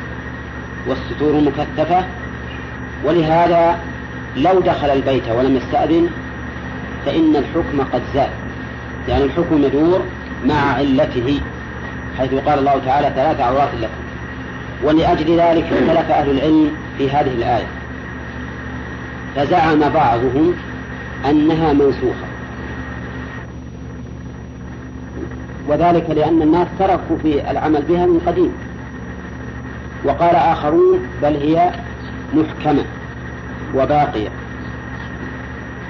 والستور 0.87 1.41
مكثفة 1.41 2.05
ولهذا 3.05 3.79
لو 4.37 4.61
دخل 4.61 4.91
البيت 4.91 5.29
ولم 5.29 5.57
يستأذن 5.57 6.09
فإن 7.07 7.37
الحكم 7.37 7.81
قد 7.93 8.03
زال 8.15 8.31
يعني 9.09 9.25
الحكم 9.25 9.63
يدور 9.63 10.03
مع 10.47 10.55
علته 10.55 11.41
حيث 12.19 12.35
قال 12.35 12.59
الله 12.59 12.81
تعالى 12.87 13.13
ثلاث 13.15 13.41
عورات 13.41 13.69
لكم. 13.81 14.07
ولأجل 14.85 15.41
ذلك 15.41 15.65
اختلف 15.65 16.11
أهل 16.11 16.31
العلم 16.31 16.71
في 16.99 17.11
هذه 17.11 17.35
الآية. 17.35 17.67
فزعم 19.37 19.89
بعضهم 19.89 20.55
أنها 21.31 21.73
منسوخة. 21.73 22.27
وذلك 25.69 26.11
لأن 26.11 26.43
الناس 26.43 26.67
تركوا 26.79 27.17
في 27.23 27.51
العمل 27.51 27.83
بها 27.83 28.07
من 28.07 28.21
قديم. 28.27 28.53
وقال 30.05 30.37
آخرون 30.37 30.99
بل 31.23 31.37
هي 31.37 31.71
محكمة 32.35 32.85
وباقية. 33.75 34.29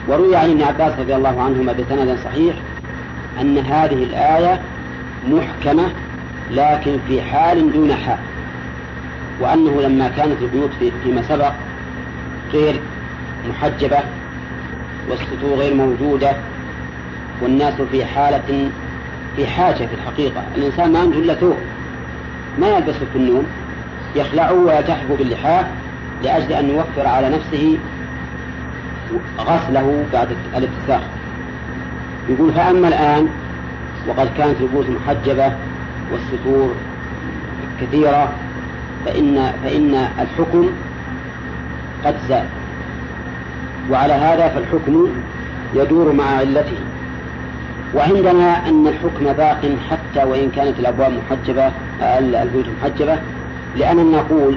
وروي 0.08 0.36
عن 0.36 0.50
ابن 0.50 0.62
عباس 0.62 0.98
رضي 0.98 1.14
الله 1.14 1.42
عنهما 1.42 1.72
بسند 1.72 2.18
صحيح 2.24 2.54
أن 3.40 3.58
هذه 3.58 4.02
الآية 4.02 4.60
محكمة 5.28 5.88
لكن 6.50 6.98
في 7.08 7.22
حال 7.22 7.72
دون 7.72 7.94
حال 7.94 8.18
وأنه 9.40 9.80
لما 9.80 10.08
كانت 10.08 10.42
البيوت 10.42 10.70
في 10.78 10.92
فيما 11.04 11.22
سبق 11.22 11.52
غير 12.52 12.80
محجبة 13.48 13.98
والسطور 15.10 15.58
غير 15.58 15.74
موجودة 15.74 16.32
والناس 17.42 17.74
في 17.92 18.04
حالة 18.04 18.70
في 19.36 19.46
حاجة 19.46 19.74
في 19.74 19.94
الحقيقة. 19.94 20.42
الإنسان 20.56 20.92
ما 20.92 20.98
عنده 20.98 21.18
إلا 21.18 21.34
ثوب 21.34 21.56
ما 22.58 22.68
يلبسه 22.68 23.06
في 23.12 23.18
النوم 23.18 23.46
يخلعه 24.16 24.52
ويلتحف 24.52 25.12
باللحاف 25.18 25.66
لأجل 26.24 26.52
أن 26.52 26.70
يوفر 26.70 27.06
على 27.06 27.28
نفسه 27.28 27.78
غسله 29.38 30.04
بعد 30.12 30.28
الاتساخ. 30.56 31.02
يقول 32.28 32.52
فأما 32.52 32.88
الآن 32.88 33.28
وقد 34.08 34.28
كانت 34.38 34.60
البيوت 34.60 34.86
محجبة 34.90 35.52
والستور 36.12 36.74
كثيرة 37.80 38.32
فإن 39.04 39.52
فإن 39.64 39.94
الحكم 39.94 40.70
قد 42.04 42.14
زاد. 42.28 42.46
وعلى 43.90 44.12
هذا 44.12 44.48
فالحكم 44.48 45.08
يدور 45.74 46.12
مع 46.12 46.24
علته. 46.24 46.78
وعندنا 47.94 48.68
أن 48.68 48.86
الحكم 48.86 49.32
باق 49.32 49.76
حتى 49.90 50.24
وإن 50.24 50.50
كانت 50.50 50.78
الأبواب 50.78 51.12
محجبة 51.12 51.72
البيوت 52.42 52.66
محجبة 52.80 53.18
لأننا 53.76 54.18
نقول 54.18 54.56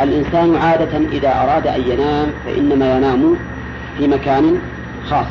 الإنسان 0.00 0.56
عادة 0.56 0.96
إذا 1.12 1.28
أراد 1.28 1.66
أن 1.66 1.80
ينام 1.80 2.26
فإنما 2.46 2.96
ينام 2.96 3.36
في 3.98 4.08
مكان 4.08 4.58
خاص. 5.10 5.26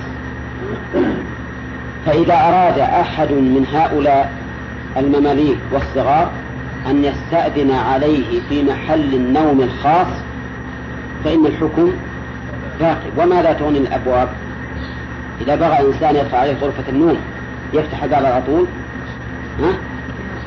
فإذا 2.06 2.34
أراد 2.34 2.80
أحد 2.80 3.32
من 3.32 3.66
هؤلاء 3.74 4.32
المماليك 4.98 5.58
والصغار 5.72 6.32
أن 6.88 7.06
يستأذن 7.06 7.72
عليه 7.72 8.40
في 8.50 8.64
محل 8.64 9.14
النوم 9.14 9.62
الخاص 9.62 10.08
فإن 11.24 11.46
الحكم 11.46 11.92
باقي. 12.80 13.10
وماذا 13.18 13.54
تغني 13.54 13.78
الأبواب. 13.78 14.30
إذا 15.42 15.56
بغى 15.56 15.88
إنسان 15.88 16.16
يدخل 16.16 16.36
عليه 16.38 16.54
غرفة 16.62 16.84
النوم 16.90 17.18
يفتح 17.74 18.04
الباب 18.04 18.26
على 18.26 18.44
طول. 18.48 18.66
ها؟ 19.60 19.74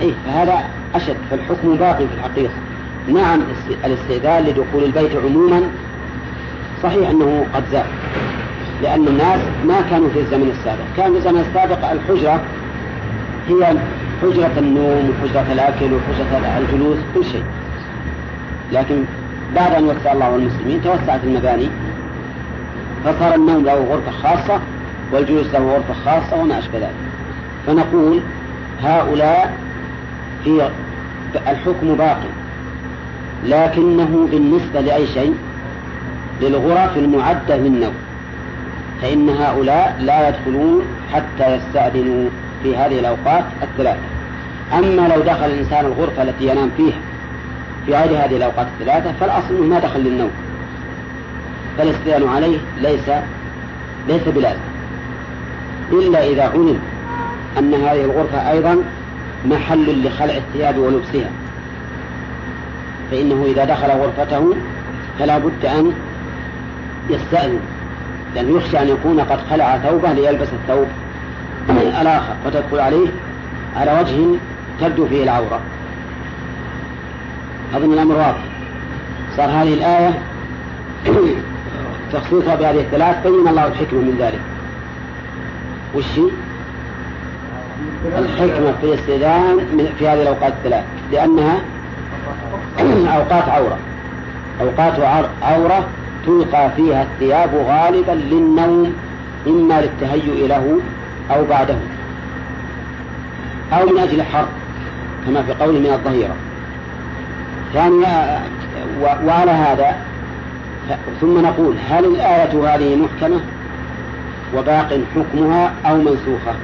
إيه 0.01 0.13
فهذا 0.27 0.65
أشد. 0.95 1.17
فالحكم 1.31 1.77
باقي 1.77 2.07
في 2.09 2.15
الحقيقة. 2.15 2.53
نعم 3.09 3.41
الاستئذان 3.85 4.45
لدخول 4.45 4.85
البيت 4.85 5.17
عموما 5.25 5.63
صحيح 6.83 7.11
أنه 7.11 7.47
قد 7.55 7.63
زاد. 7.73 7.87
لأن 8.85 9.09
الناس 9.09 9.41
ما 9.67 9.81
كانوا 9.91 10.09
في 10.09 10.21
الزمن 10.21 10.51
السابق. 10.59 10.85
كان 10.97 11.13
في 11.13 11.19
الزمن 11.19 11.41
السابق 11.41 11.91
الحجرة 11.91 12.41
هي 13.49 13.77
حجرة 14.23 14.53
النوم 14.59 15.11
وحجرة 15.11 15.53
الأكل 15.53 15.95
وحجرة 15.95 16.59
الجلوس 16.59 16.99
كل 17.15 17.25
شيء. 17.25 17.45
لكن 18.73 19.05
بعد 19.55 19.73
أن 19.75 19.85
وسع 19.85 20.13
الله 20.13 20.37
المسلمين 20.37 20.83
توسعت 20.83 21.25
المباني. 21.25 21.69
فصار 23.05 23.35
النوم 23.35 23.65
له 23.65 23.75
غرفة 23.75 24.11
خاصة 24.11 24.61
والجلوس 25.13 25.47
له 25.55 25.73
غرفة 25.75 25.95
خاصة 26.05 26.43
وما 26.43 26.59
أشبه 26.59 26.79
ذلك. 26.79 26.95
فنقول 27.67 28.21
هؤلاء 28.83 29.57
في 30.45 30.69
الحكم 31.37 31.95
باقي. 31.95 32.31
لكنه 33.47 34.29
بالنسبة 34.31 34.81
لأي 34.81 35.07
شيء؟ 35.07 35.35
للغرف 36.43 36.97
المعدة 36.97 37.57
للنوم. 37.57 37.95
فإن 39.05 39.29
هؤلاء 39.29 39.97
لا 40.01 40.29
يدخلون 40.29 40.83
حتى 41.13 41.57
يستأذنوا 41.57 42.29
في 42.63 42.77
هذه 42.77 42.99
الأوقات 42.99 43.45
الثلاثة 43.63 44.01
أما 44.73 45.09
لو 45.09 45.21
دخل 45.21 45.45
الإنسان 45.45 45.85
الغرفة 45.87 46.23
التي 46.23 46.47
ينام 46.47 46.71
فيها 46.77 46.99
في 47.87 47.93
غير 47.93 48.25
هذه 48.25 48.37
الأوقات 48.37 48.67
الثلاثة 48.67 49.13
فالأصل 49.21 49.69
ما 49.69 49.79
دخل 49.79 50.01
للنوم. 50.01 50.31
فالاستئذان 51.79 52.29
عليه 52.29 52.59
ليس 52.81 53.11
ليس 54.09 54.29
بلازم. 54.29 54.61
إلا 55.93 56.27
إذا 56.27 56.43
علم 56.43 56.79
أن 57.59 57.75
هذه 57.75 58.05
الغرفة 58.05 58.51
أيضا 58.51 58.77
محل 59.47 60.07
لخلع 60.07 60.35
الثياب 60.37 60.79
ولبسها. 60.79 61.31
فإنه 63.11 63.45
إذا 63.47 63.65
دخل 63.65 63.89
غرفته 63.89 64.55
فلا 65.19 65.39
بد 65.39 65.67
أن 65.67 65.93
يستأذن. 67.11 67.74
لأنه 68.35 68.57
يخشى 68.57 68.83
أن 68.83 68.89
يكون 68.89 69.21
قد 69.21 69.39
خلع 69.51 69.79
ثوبه 69.79 70.13
ليلبس 70.13 70.49
الثوب. 70.53 70.87
الآخر 72.01 72.35
فتدخل 72.45 72.81
عليه 72.81 73.09
على 73.77 74.01
وجه 74.01 74.39
تبدو 74.81 75.07
فيه 75.07 75.23
العورة. 75.23 75.61
أظن 77.75 77.93
الأمر 77.93 78.15
واضح. 78.15 78.45
صار 79.37 79.49
هذه 79.51 79.75
الآية 79.75 80.19
تخصيصها 82.13 82.55
بهذه 82.55 82.81
الثلاث 82.81 83.27
بين 83.27 83.49
الله 83.49 83.67
الحكمة 83.67 84.01
من 84.01 84.17
ذلك. 84.19 84.41
وش 85.95 86.21
الحكمة 88.19 88.73
في 88.81 88.87
الاستئذان 88.87 89.89
في 89.99 90.09
هذه 90.09 90.23
الأوقات 90.23 90.53
الثلاث 90.53 90.85
لأنها 91.13 91.59
أوقات 93.17 93.49
عورة. 93.49 93.79
أوقات 94.61 95.01
عورة 95.43 95.89
تلقى 96.27 96.71
فيها 96.77 97.03
الثياب 97.03 97.51
غالبا 97.55 98.13
للنوم 98.13 98.93
إما 99.47 99.81
للتهيؤ 99.81 100.47
له 100.47 100.81
أو 101.31 101.45
بعده 101.45 101.77
أو 103.73 103.87
من 103.87 103.99
أجل 103.99 104.21
الحرب 104.21 104.49
كما 105.27 105.43
في 105.43 105.53
قوله 105.53 105.79
من 105.79 105.91
الظهيرة. 105.93 106.35
ثانيا 107.75 108.41
وعلى 109.03 109.51
هذا 109.51 109.97
ثم 111.21 111.39
نقول 111.39 111.75
هل 111.89 112.05
الآية 112.05 112.75
هذه 112.75 112.97
محكمة؟ 112.97 113.41
وباق 114.57 115.01
حكمها 115.15 115.73
أو 115.87 115.97
منسوخة؟ 115.97 116.55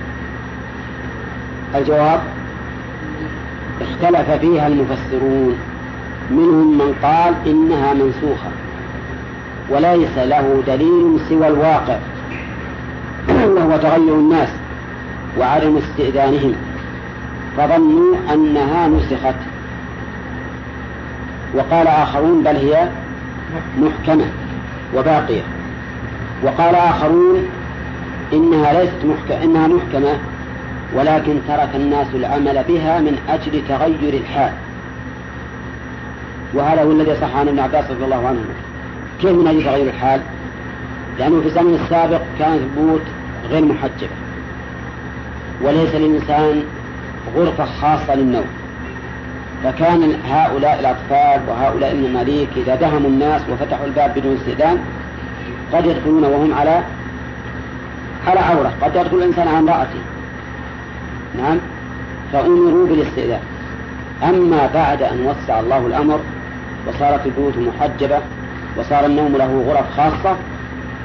الجواب 1.74 2.20
اختلف 3.80 4.30
فيها 4.30 4.66
المفسرون 4.66 5.58
منهم 6.30 6.78
من 6.78 6.94
قال 7.02 7.34
إنها 7.46 7.94
منسوخة. 7.94 8.50
وليس 9.70 10.18
له 10.18 10.62
دليل 10.66 11.20
سوى 11.28 11.48
الواقع 11.48 11.96
وهو 13.56 13.76
تغير 13.76 14.14
الناس 14.14 14.48
وعدم 15.38 15.76
استئذانهم 15.76 16.54
فظنوا 17.56 18.16
أنها 18.34 18.88
نسخت. 18.88 19.34
وقال 21.54 21.86
آخرون 21.86 22.42
بل 22.42 22.56
هي 22.56 22.88
محكمة 23.78 24.24
وباقية. 24.96 25.42
وقال 26.42 26.74
آخرون 26.74 27.46
إنها 28.32 28.72
ليست 28.72 29.04
محكمة 29.04 29.44
إنها 29.44 29.68
محكمة 29.68 30.18
ولكن 30.94 31.38
ترك 31.48 31.68
الناس 31.74 32.06
العمل 32.14 32.64
بها 32.68 33.00
من 33.00 33.18
أجل 33.28 33.62
تغير 33.68 34.14
الحال. 34.14 34.52
وهذا 36.54 36.82
هو 36.82 36.92
الذي 36.92 37.16
صح 37.20 37.36
عن 37.36 37.48
ابن 37.48 37.58
عباس 37.58 37.90
رضي 37.90 38.04
الله 38.04 38.26
عنه. 38.28 38.44
كيف 39.20 39.30
من 39.30 39.46
أجل 39.46 39.64
تغير 39.64 39.86
الحال؟ 39.86 40.20
لأنه 41.18 41.40
في 41.40 41.46
الزمن 41.46 41.74
السابق 41.74 42.20
كانت 42.38 42.60
البيوت 42.62 43.02
غير 43.50 43.64
محجبة. 43.64 44.10
وليس 45.62 45.94
للإنسان 45.94 46.62
غرفة 47.36 47.64
خاصة 47.64 48.14
للنوم. 48.14 48.46
فكان 49.64 50.14
هؤلاء 50.30 50.80
الأطفال 50.80 51.48
وهؤلاء 51.48 51.92
المماليك 51.92 52.48
إذا 52.56 52.74
دهموا 52.74 53.10
الناس 53.10 53.42
وفتحوا 53.50 53.86
الباب 53.86 54.14
بدون 54.14 54.36
استئذان 54.36 54.78
قد 55.72 55.86
يدخلون 55.86 56.24
وهم 56.24 56.54
على 56.54 56.82
على 58.26 58.40
عورة. 58.40 58.72
قد 58.82 58.96
يدخل 58.96 59.16
الإنسان 59.16 59.48
على 59.48 59.58
امرأته. 59.58 60.00
نعم. 61.38 61.58
فأمروا 62.32 62.86
بالاستئذان. 62.86 63.40
أما 64.22 64.70
بعد 64.74 65.02
أن 65.02 65.26
وسع 65.26 65.60
الله 65.60 65.86
الأمر 65.86 66.20
وصارت 66.86 67.26
البيوت 67.26 67.54
محجبة 67.56 68.18
وصار 68.76 69.06
النوم 69.06 69.36
له 69.36 69.64
غرف 69.68 69.90
خاصة 69.96 70.36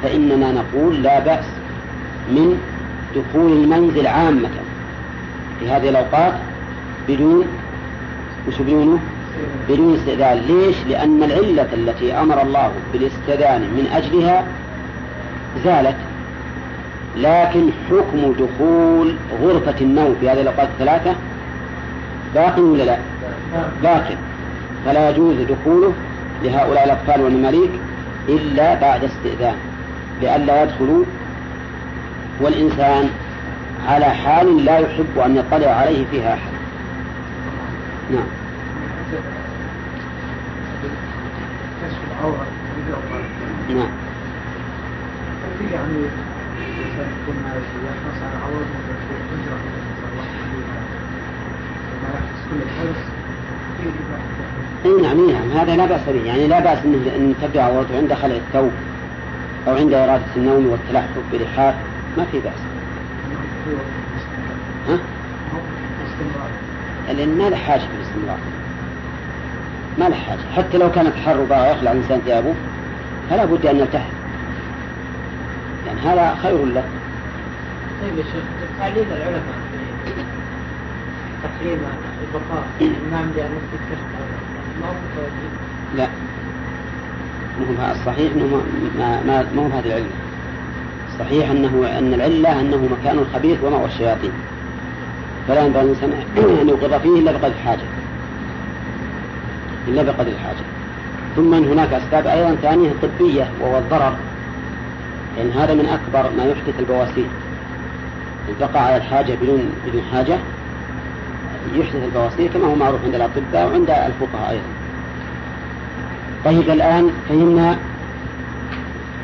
فإننا 0.04 0.52
نقول 0.52 1.04
لا 1.04 1.20
بأس 1.20 1.46
من 2.30 2.60
دخول 3.16 3.52
المنزل 3.52 4.08
عامة 4.08 4.50
في 5.60 5.70
هذه 5.70 5.90
الأوقات 5.90 6.34
بدون 7.08 7.46
وش 8.48 8.62
بدونه؟ 8.62 9.00
بدون 9.70 9.96
استئذان 9.96 10.38
ليش؟ 10.38 10.76
لأن 10.90 11.24
العلة 11.24 11.68
التي 11.74 12.14
أمر 12.14 12.42
الله 12.42 12.72
بالاستئذان 12.94 13.62
من 13.62 13.88
أجلها 13.94 14.46
زالت 15.64 15.96
لكن 17.18 17.70
حكم 17.90 18.34
دخول 18.34 19.16
غرفة 19.42 19.76
النوم 19.82 20.16
في 20.20 20.30
هذه 20.30 20.42
الأوقات 20.42 20.68
الثلاثة 20.68 21.16
باق 22.36 22.60
ولا 22.60 22.84
لا؟ 22.84 22.98
باق 23.84 24.18
فلا 24.86 25.10
يجوز 25.10 25.36
دخوله 25.36 25.94
لهؤلاء 26.44 26.86
الأطفال 26.86 27.22
والمماليك 27.22 27.72
إلا 28.30 28.76
بعد 28.76 29.04
استئذان 29.04 29.56
لئلا 30.22 30.64
يدخلوا 30.64 31.06
والإنسان 32.42 33.10
على 33.88 34.06
حال 34.06 34.66
لا 34.66 34.78
يحب 34.78 35.20
أن 35.26 35.36
يطلع 35.36 35.68
عليه 35.68 36.06
فيها 36.12 36.34
أحد. 36.34 36.52
نعم. 38.12 38.28
نعم. 43.70 43.90
يعني 45.74 45.94
تكون 46.98 47.36
مثلا 48.08 48.30
عوض 48.44 48.66
اي 54.86 55.02
نعم 55.02 55.32
نعم 55.32 55.52
هذا 55.52 55.76
لا 55.76 55.86
بأس 55.86 56.02
به. 56.08 56.26
يعني 56.26 56.48
لا 56.48 56.60
بأس 56.60 56.78
إن 56.86 57.34
تبدأ 57.42 57.62
عورته 57.62 57.98
عند 57.98 58.14
خلع 58.14 58.36
الثوب 58.36 58.72
أو 59.68 59.76
عند 59.76 59.94
إرادة 59.94 60.24
النوم 60.36 60.68
والتلحف 60.68 61.10
بلحاف 61.32 61.76
ما 62.18 62.26
في 62.32 62.40
بأس. 62.40 62.60
ها؟ 64.90 65.00
لأن 67.14 67.38
ما 67.38 67.50
له 67.50 67.58
حاجة 67.58 67.80
في 67.80 67.86
الاستمرار. 67.98 68.38
ما 70.00 70.10
له 70.10 70.16
حاجة. 70.16 70.40
حتى 70.56 70.78
لو 70.78 70.92
كانت 70.92 71.16
حر 71.26 71.40
وبغى 71.40 71.72
يخلع 71.72 71.92
الإنسان 71.92 72.22
ثيابه 72.26 72.54
فلا 73.30 73.46
بد 73.46 73.66
أن 73.66 73.76
يلتحف 73.76 74.12
يعني 75.88 76.00
هذا 76.00 76.36
خير 76.44 76.66
له. 76.66 76.84
طيب 78.02 78.18
يا 78.18 78.24
شيخ 78.24 78.44
تعليم 78.80 79.06
العلماء 79.12 79.42
تحريم 81.44 81.80
البقاء. 82.24 82.64
الكشف 82.82 83.02
ما 83.12 83.18
هو 83.20 84.35
لا 85.98 86.08
مو 87.60 87.92
الصحيح 87.92 88.32
إنه 88.36 88.62
ما 89.00 89.46
ما 89.56 89.62
هو 89.62 89.68
هذه 89.68 89.86
العله. 89.86 90.06
الصحيح 91.14 91.50
انه 91.50 91.98
أن 91.98 92.14
العله 92.14 92.62
أنه 92.62 92.78
مكان 92.78 93.26
خبيث 93.34 93.64
ومأوى 93.64 93.86
الشياطين. 93.86 94.32
فلا 95.48 95.66
ينبغي 95.66 95.82
الانسان 95.84 96.14
أن 96.62 96.70
يوقظ 96.70 96.94
فيه 96.94 97.20
إلا 97.20 97.32
بقدر 97.32 97.48
الحاجة. 97.48 97.88
إلا 99.88 100.04
بقدر 100.04 100.28
الحاجة. 100.28 100.66
ثم 101.36 101.54
إن 101.54 101.66
هناك 101.66 101.94
أسباب 101.94 102.28
أيضا 102.28 102.56
ثانية 102.56 102.90
طبية 103.02 103.48
وهو 103.62 103.78
الضرر. 103.78 104.16
لأن 105.38 105.52
هذا 105.52 105.74
من 105.74 105.86
أكبر 105.86 106.30
ما 106.38 106.44
يحدث 106.44 106.80
البواسير. 106.80 107.28
إن 108.50 108.54
تقع 108.60 108.80
على 108.80 108.98
الحاجة 108.98 109.34
بدون 109.42 109.72
بدون 109.88 110.02
حاجة 110.14 110.38
يحدث 111.76 112.04
البواسير 112.04 112.52
كما 112.52 112.68
هو 112.68 112.76
معروف 112.76 113.00
عند 113.06 113.16
الأطباء 113.16 113.68
وعند 113.68 113.90
الفقهاء 113.90 114.52
أيضا. 114.52 114.75
طيب 116.46 116.70
الآن 116.70 117.10
فهمنا 117.30 117.78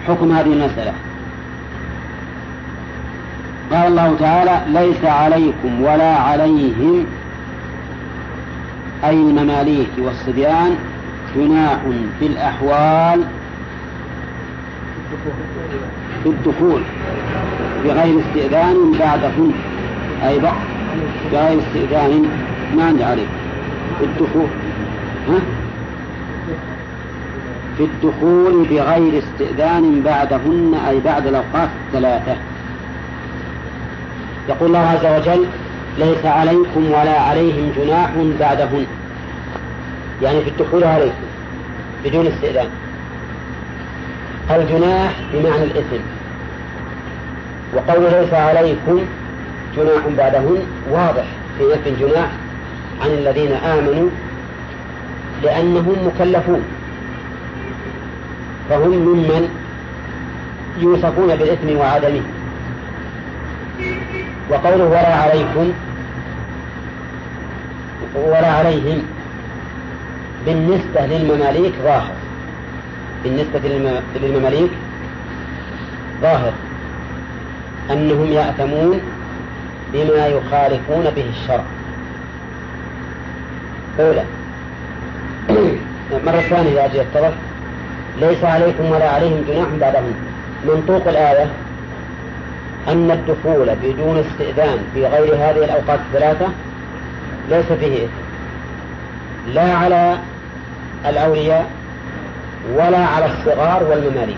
حكم 0.08 0.32
هذه 0.32 0.54
المسألة. 0.54 0.94
قال 3.72 3.88
الله 3.88 4.16
تعالى: 4.20 4.62
ليس 4.68 5.06
عليكم 5.06 5.82
ولا 5.82 6.16
عليهم 6.16 7.06
أي 9.04 9.14
المماليك 9.14 9.90
والصبيان 9.98 10.76
جناح 11.36 11.80
في 12.20 12.26
الأحوال 12.28 13.24
في 16.24 16.30
الدخول 16.30 16.82
بغير 17.86 18.20
استئذان 18.20 18.92
بعدهن 19.00 19.52
أي 20.28 20.40
بغير 21.32 21.60
استئذان 21.60 22.26
ما 22.78 22.84
عندي 22.84 23.04
عليه 23.04 23.26
الدخول 24.02 24.48
ها؟ 25.30 25.40
في 27.78 27.84
الدخول 27.84 28.68
بغير 28.70 29.24
استئذان 29.24 30.02
بعدهن 30.02 30.80
أي 30.88 31.00
بعد 31.00 31.28
الأوقات 31.28 31.70
الثلاثة. 31.88 32.36
يقول 34.50 34.68
الله 34.68 34.80
عز 34.80 35.06
وجل 35.06 35.46
ليس 36.00 36.26
عليكم 36.26 36.86
ولا 36.86 37.20
عليهم 37.20 37.72
جناح 37.78 38.10
بعدهن. 38.40 38.86
يعني 40.22 40.42
في 40.42 40.50
الدخول 40.50 40.84
عليكم 40.84 41.24
بدون 42.06 42.28
استئذان. 42.28 42.68
الجناح 44.52 45.14
بمعنى 45.34 45.64
الإثم. 45.64 46.04
وقول 47.76 48.04
ليس 48.04 48.34
عليكم 48.34 49.00
جناح 49.78 50.08
بعدهن 50.18 50.64
واضح 50.92 51.26
في 51.58 51.64
نفي 51.64 51.90
الجناح 51.90 52.30
عن 53.02 53.10
الذين 53.10 53.52
آمنوا 53.52 54.10
لأنهم 55.44 55.96
مكلفون. 56.08 56.62
فهم 58.72 58.90
ممن 58.90 59.50
يوصفون 60.78 61.36
بالإثم 61.36 61.78
وعدمه. 61.78 62.22
وقوله 64.50 64.84
ولا 64.84 65.16
عليكم 65.16 65.72
ولا 68.16 68.52
عليهم 68.52 69.04
بالنسبة 70.46 71.06
للمماليك 71.06 71.74
ظاهر. 71.84 72.16
بالنسبة 73.24 73.60
للمماليك 74.16 74.72
ظاهر 76.22 76.54
أنهم 77.92 78.26
يأثمون 78.26 79.02
بما 79.94 80.28
يخالفون 80.28 81.04
به 81.16 81.26
الشرع. 81.30 81.64
أولى 84.00 84.24
مرة 86.26 86.40
ثانية 86.40 86.74
لأجل 86.74 87.00
يتضح 87.00 87.32
ليس 88.20 88.44
عليكم 88.44 88.92
ولا 88.92 89.10
عليهم 89.10 89.44
جناح 89.48 89.68
بعدهم. 89.82 90.14
منطوق 90.66 91.08
الآية 91.08 91.48
أن 92.88 93.12
الدخول 93.12 93.76
بدون 93.84 94.18
استئذان 94.18 94.78
في 94.94 95.06
غير 95.06 95.36
هذه 95.36 95.66
الأوقات 95.66 96.00
الثلاثة 96.00 96.48
ليس 97.50 97.66
فيه 97.66 97.96
إثم. 97.96 98.12
لا 99.54 99.74
على 99.74 100.18
الأولياء 101.10 101.70
ولا 102.74 103.06
على 103.06 103.26
الصغار 103.26 103.84
والمماليك. 103.84 104.38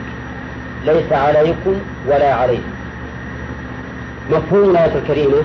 ليس 0.85 1.11
عليكم 1.11 1.75
ولا 2.07 2.33
عليهم. 2.33 2.73
مفهوم 4.31 4.69
الآية 4.69 4.95
الكريمة 4.95 5.43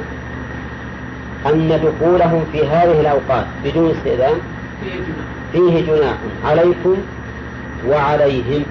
أن 1.47 1.81
دخولهم 1.85 2.45
في 2.53 2.67
هذه 2.67 3.01
الأوقات 3.01 3.45
بدون 3.65 3.91
استئذان 3.91 4.35
فيه 5.53 5.87
جناح. 5.87 6.15
عليكم 6.45 6.97
وعليهم. 7.87 8.63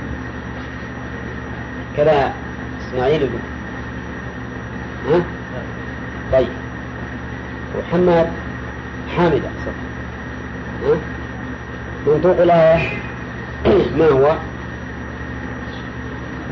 كذا 1.97 2.33
إسماعيل 2.81 3.21
يقول. 3.21 3.39
ها؟ 5.09 5.21
طيب. 6.33 6.47
وحماد 7.79 8.27
حامد. 9.17 9.41
ها؟ 10.83 10.95
منطوق 12.07 12.41
الآية 12.41 12.89
ما 13.99 14.05
هو؟ 14.07 14.35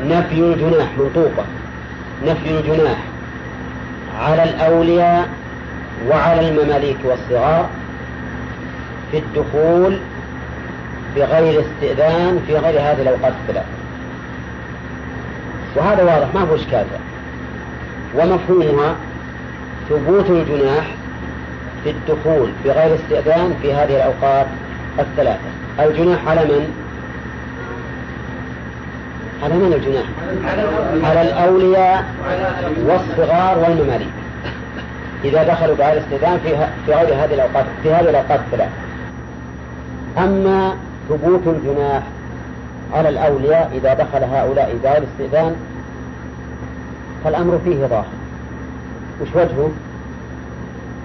نفي 0.04 0.40
الجناح 0.40 0.88
منطوقة 0.98 1.44
نفي 2.26 2.50
الجناح 2.50 2.98
على 4.20 4.42
الأولياء 4.44 5.28
وعلى 6.08 6.48
المماليك 6.48 6.96
والصغار 7.04 7.68
في 9.10 9.18
الدخول 9.18 9.98
بغير 11.16 11.60
استئذان 11.60 12.40
في 12.46 12.56
غير 12.56 12.80
هذه 12.80 13.02
الأوقات 13.02 13.32
الثلاث. 13.42 13.66
وهذا 15.76 16.02
واضح 16.02 16.34
ما 16.34 16.40
هو 16.40 16.54
إشكال. 16.54 16.84
ومفهومها 18.14 18.94
ثبوت 19.88 20.30
الجناح 20.30 20.86
في 21.84 21.90
الدخول 21.90 22.50
بغير 22.64 22.94
استئذان 22.94 23.54
في 23.62 23.74
هذه 23.74 23.96
الأوقات 23.96 24.46
الثلاثة 24.98 25.40
الجناح 25.80 26.28
على 26.28 26.44
من؟ 26.44 26.68
على 29.42 29.54
من 29.54 29.72
الجناح؟ 29.72 30.04
على 31.10 31.22
الأولياء 31.22 32.04
والصغار 32.86 33.58
والمماليك. 33.58 34.08
إذا 35.24 35.42
دخلوا 35.42 35.76
بهذا 35.76 35.92
الاستئذان 35.92 36.38
في 36.86 36.92
غير 36.92 37.14
هذه 37.14 37.34
الأوقات 37.34 37.64
في 37.82 37.92
هذه 37.94 38.10
الأوقات 38.10 38.40
الثلاث. 38.40 38.70
أما 40.18 40.76
ثبوت 41.08 41.40
الجناح 41.46 42.02
على 42.92 43.08
الأولياء 43.08 43.70
إذا 43.74 43.94
دخل 43.94 44.24
هؤلاء 44.24 44.78
بغير 44.82 45.02
استئذان 45.02 45.56
فالأمر 47.24 47.58
فيه 47.64 47.86
ظاهر 47.86 48.06
وش 49.22 49.28
وجهه؟ 49.34 49.70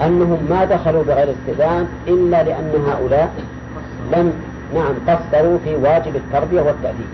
أنهم 0.02 0.48
ما 0.50 0.66
دخلوا 0.66 1.04
بغير 1.04 1.28
استئذان 1.32 1.88
إلا 2.08 2.44
لأن 2.44 2.72
هؤلاء 2.88 3.34
لم 4.14 4.34
نعم 4.74 4.94
قصروا 5.08 5.58
في 5.64 5.76
واجب 5.76 6.16
التربية 6.16 6.62
والتأديب. 6.62 7.08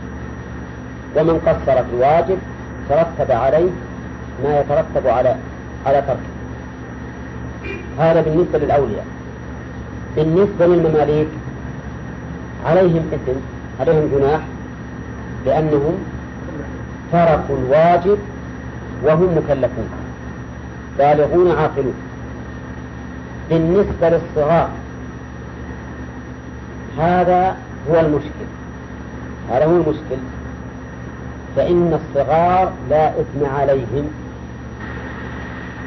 ومن 1.18 1.40
قصر 1.40 1.84
في 1.84 1.96
واجب 2.00 2.38
ترتب 2.90 3.32
عليه 3.32 3.70
ما 4.44 4.60
يترتب 4.60 5.08
على 5.08 5.36
على 5.86 6.02
تركه 6.02 6.20
هذا 8.00 8.22
بالنسبة 8.22 8.60
للأولياء. 8.60 9.06
بالنسبة 10.16 10.66
للمماليك 10.66 11.28
عليهم 12.68 13.12
إثم 13.14 13.40
عليهم 13.80 14.10
جناح 14.16 14.40
لأنهم 15.46 15.96
تركوا 17.12 17.58
الواجب 17.58 18.18
وهم 19.04 19.38
مكلفون. 19.38 19.90
بالغون 20.98 21.52
عاقلون. 21.52 21.94
بالنسبة 23.50 24.10
للصغار 24.10 24.70
هذا 27.00 27.56
هو 27.90 28.00
المشكل. 28.00 28.48
هذا 29.52 29.66
هو 29.66 29.76
المشكل. 29.76 30.22
فإن 31.56 32.00
الصغار 32.02 32.72
لا 32.90 33.10
إثم 33.10 33.46
عليهم. 33.56 34.10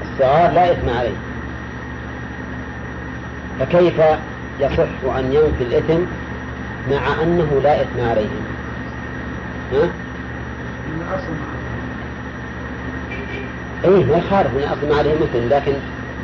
الصغار 0.03 0.51
لا 0.53 0.73
إثم 0.73 0.89
عليهم. 0.89 1.23
فكيف 3.61 4.01
يصح 4.61 5.17
أن 5.19 5.33
ينفي 5.33 5.65
الإثم؟ 5.65 6.01
مع 6.91 7.23
أنه 7.23 7.61
لا 7.65 7.83
إثم 7.83 8.01
عليهم 8.01 8.45
ها؟ 9.73 9.91
إيه 13.85 14.05
ما 14.05 14.17
يخالف 14.17 14.55
من 14.55 14.63
أصل 14.73 14.89
ما 14.89 14.99
عليه 14.99 15.15
مثل 15.15 15.51
لكن 15.51 15.73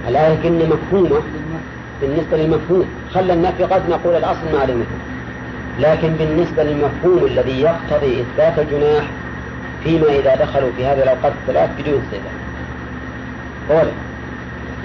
الآية 0.09 0.43
كأن 0.43 0.71
مفهومة 0.71 1.21
بالنسبة 2.01 2.37
للمفهوم. 2.37 2.87
خلى 3.15 3.33
النفي 3.33 3.65
قد 3.65 3.91
نقول 3.91 4.15
الأصل 4.15 4.53
ما 4.53 4.59
عليه 4.61 4.75
مثل. 4.75 4.99
لكن 5.81 6.09
بالنسبة 6.09 6.63
للمفهوم 6.63 7.27
الذي 7.27 7.61
يقتضي 7.61 8.21
إثبات 8.21 8.59
الجناح 8.59 9.05
فيما 9.85 10.09
إذا 10.09 10.35
دخلوا 10.35 10.71
في 10.77 10.87
هذه 10.87 11.03
الأوقات 11.03 11.33
الثلاث 11.43 11.71
بدون 11.79 12.03
استئذان 12.05 12.37
أولا 13.71 13.91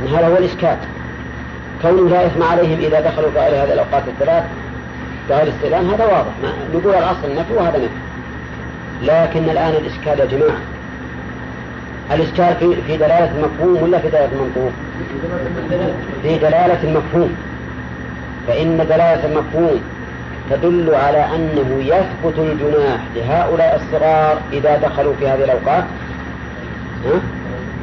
إن 0.01 0.07
هذا 0.07 0.27
هو 0.27 0.37
الإشكال. 0.37 0.77
كونه 1.81 2.09
لا 2.09 2.25
إثم 2.25 2.43
عليهم 2.43 2.79
إذا 2.79 3.01
دخلوا 3.01 3.31
في 3.31 3.39
هذه 3.39 3.73
الأوقات 3.73 4.03
الثلاث 4.07 4.43
بغير 5.29 5.47
استئذان 5.49 5.89
هذا 5.89 6.05
واضح. 6.05 6.31
ما 6.43 6.53
نقول 6.73 6.95
الأصل 6.95 7.35
نفي 7.35 7.53
وهذا 7.53 7.77
نفي. 7.77 7.89
لكن 9.01 9.49
الآن 9.49 9.73
الإشكال 9.73 10.19
يا 10.19 10.25
جماعة. 10.25 10.57
الإشكال 12.11 12.55
في, 12.55 12.81
في 12.81 12.97
دلالة 12.97 13.31
المفهوم 13.31 13.83
ولا 13.83 13.99
في 13.99 14.09
دلالة 14.09 14.29
المنطوق؟ 14.33 14.71
في 16.23 16.37
دلالة 16.37 16.83
المفهوم. 16.83 17.35
فإن 18.47 18.77
دلالة 18.77 19.25
المفهوم 19.25 19.81
تدل 20.49 20.95
على 20.95 21.25
أنه 21.35 21.79
يثبت 21.79 22.37
الجناح 22.37 22.99
لهؤلاء 23.15 23.75
الصغار 23.75 24.41
إذا 24.53 24.77
دخلوا 24.77 25.13
في 25.19 25.27
هذه 25.27 25.43
الأوقات 25.43 25.83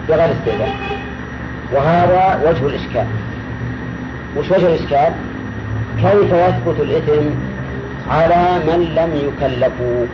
بغير 0.08 0.32
استئذان. 0.32 0.72
وهذا 1.72 2.40
وجه 2.48 2.66
الإشكال. 2.66 3.06
وش 4.36 4.50
وجه 4.50 4.66
الإشكال؟ 4.66 5.12
كيف 5.96 6.32
يثبت 6.32 6.80
الإثم 6.80 7.26
على 8.10 8.58
من 8.66 8.94
لم 8.94 9.10
يكلفوا 9.28 10.06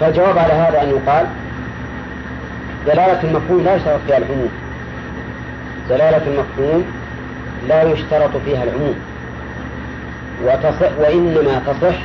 فالجواب 0.00 0.38
على 0.38 0.52
هذا 0.52 0.82
أن 0.82 0.88
يقال 0.88 1.26
دلالة 2.86 3.22
المفهوم 3.22 3.60
لا 3.64 3.74
يشترط 3.74 4.00
فيها 4.06 4.18
العموم. 4.18 4.48
دلالة 5.88 6.26
المفهوم 6.26 6.84
لا 7.68 7.82
يشترط 7.82 8.36
فيها 8.44 8.64
العموم. 8.64 8.94
وتصح 10.44 10.90
وإنما 10.98 11.62
تصح 11.66 11.98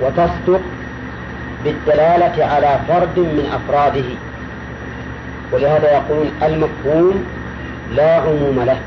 وتصدق 0.00 0.60
بالدلالة 1.64 2.44
على 2.44 2.78
فرد 2.88 3.18
من 3.18 3.46
أفراده. 3.54 4.04
ولهذا 5.52 5.92
يقولون 5.92 6.30
المفهوم 6.42 7.24
لا 7.94 8.14
عموم 8.14 8.62
له. 8.66 8.80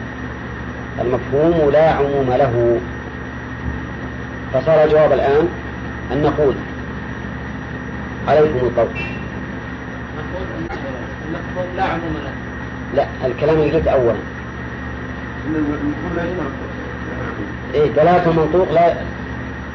المفهوم 1.01 1.69
لا 1.71 1.89
عموم 1.89 2.33
له. 2.37 2.79
فصار 4.53 4.83
الجواب 4.83 5.11
الآن 5.13 5.47
أن 6.11 6.21
نقول 6.21 6.55
عليكم 8.27 8.57
القول. 8.57 8.87
المفهوم 11.27 11.77
لا 11.77 11.83
عموم 11.83 12.15
له. 12.23 12.31
لا 12.95 13.05
الكلام 13.25 13.55
اللي 13.55 13.71
قلت 13.71 13.87
أولا. 13.87 14.15
إيه 17.73 17.91
دلالة 17.91 18.31
المنطوق 18.31 18.71
لا 18.71 18.93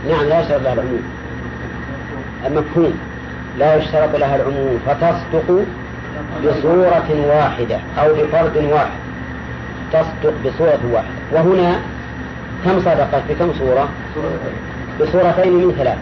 نعم 0.09 0.25
لا 0.25 0.41
يشترط 0.41 0.62
لها 0.62 0.73
العموم. 0.73 1.03
المفهوم 2.47 2.99
لا 3.59 3.77
يشترط 3.77 4.17
لها 4.17 4.37
العموم. 4.37 4.79
فتصدق 4.87 5.64
بصورة 6.45 7.27
واحدة 7.27 7.81
أو 7.99 8.14
بفرد 8.14 8.57
واحد. 8.57 9.08
تصدق 9.92 10.35
بصورة 10.44 10.81
واحدة. 10.92 11.09
وهنا 11.33 11.81
كم 12.64 12.81
صدقت 12.81 13.22
بكم 13.29 13.53
صورة؟ 13.59 13.88
بصورتين 15.01 15.53
من 15.53 15.74
ثلاث. 15.79 15.98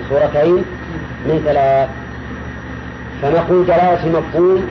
بصورتين 0.00 0.64
من 1.26 1.42
ثلاث. 1.44 1.88
فنقول 3.22 3.66
دلالة 3.66 4.04
المفهوم 4.06 4.66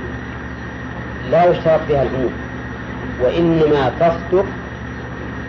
لا 1.32 1.46
يشترط 1.46 1.80
فيها 1.88 2.04
العموم. 2.04 2.34
وإنما 3.22 3.92
تصدق 4.00 4.46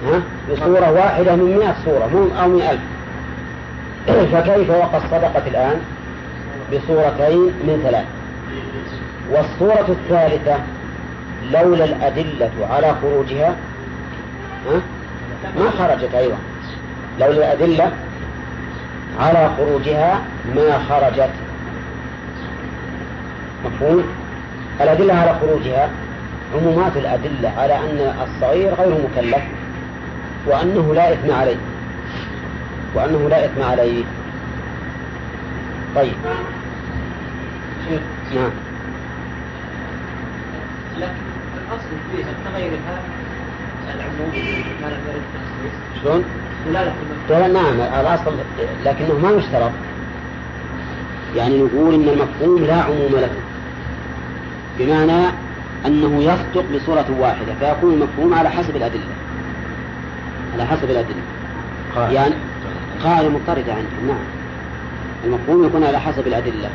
ها 0.07 0.23
بصورة 0.53 0.93
واحدة 0.93 1.37
من 1.37 1.57
مئة 1.59 1.75
صورة 1.85 2.31
أو 2.43 2.49
من 2.49 2.63
ألف. 2.63 2.81
فكيف 4.33 4.71
وقد 4.71 5.01
صدقت 5.11 5.47
الآن؟ 5.47 5.81
بصورتين 6.73 7.39
من 7.39 7.81
ثلاث. 7.85 8.07
والصورة 9.31 9.87
الثالثة 9.89 10.57
لولا 11.51 11.85
الأدلة 11.85 12.51
على 12.71 12.95
خروجها 13.03 13.57
ها؟ 14.67 14.81
ما 15.59 15.71
خرجت 15.71 16.15
أيضا 16.15 16.37
لولا 17.21 17.53
الأدلة 17.53 17.93
على 19.21 19.51
خروجها 19.57 20.23
ما 20.55 20.79
خرجت. 20.89 21.31
مفهوم؟ 23.65 24.05
الأدلة 24.81 25.15
على 25.15 25.35
خروجها 25.41 25.91
عمومات 26.55 26.97
الأدلة 26.97 27.53
على 27.59 27.75
أن 27.75 28.15
الصغير 28.23 28.75
غير 28.75 28.99
مكلف 29.05 29.43
وأنه 30.47 30.95
لا 30.95 31.13
إثم 31.13 31.33
عليه. 31.33 31.57
وأنه 32.95 33.29
لا 33.29 33.45
إثم 33.45 33.63
عليه. 33.63 34.05
طيب. 35.97 36.13
نعم. 38.35 38.51
لكن 40.99 41.32
الأصل 41.73 41.89
فيها 42.13 42.33
كغيرها 42.45 43.01
العموم 43.95 44.33
شلون؟ 46.03 46.25
قال 47.31 47.53
نعم 47.53 47.81
الأصل 47.81 48.33
لكنه 48.85 49.19
ما 49.19 49.31
يشترط 49.31 49.71
يعني 51.37 51.59
نقول 51.59 51.95
إن 51.95 52.09
المفهوم 52.09 52.65
لا 52.65 52.75
عموم 52.75 53.13
له. 53.13 53.31
بمعنى 54.79 55.27
أنه 55.87 56.23
يصدق 56.23 56.65
بصورة 56.75 57.07
واحدة 57.21 57.55
فيكون 57.61 57.95
المفهوم 57.95 58.35
على 58.35 58.51
حسب 58.51 58.77
الأدلة. 58.77 59.15
على 60.55 60.67
حسب 60.67 60.91
الأدلة. 60.91 61.23
قائل. 61.95 62.13
يعني 62.13 62.35
قاعدة 63.05 63.29
مضطردة 63.29 63.73
عندهم 63.73 64.07
نعم. 64.07 64.25
المفهوم 65.25 65.67
يكون 65.67 65.85
على 65.85 66.01
حسب 66.01 66.27
الأدلة. 66.27 66.69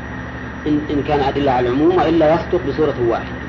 إن, 0.68 0.80
إن 0.90 1.04
كان 1.08 1.20
أدلة 1.20 1.52
على 1.52 1.70
العموم 1.70 1.98
وإلا 1.98 2.34
يصدق 2.34 2.62
بصورة 2.68 2.96
واحدة. 3.08 3.47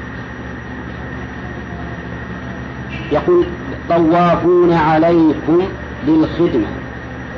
يقول 3.13 3.47
طوافون 3.89 4.73
عليكم 4.73 5.63
للخدمة 6.09 6.67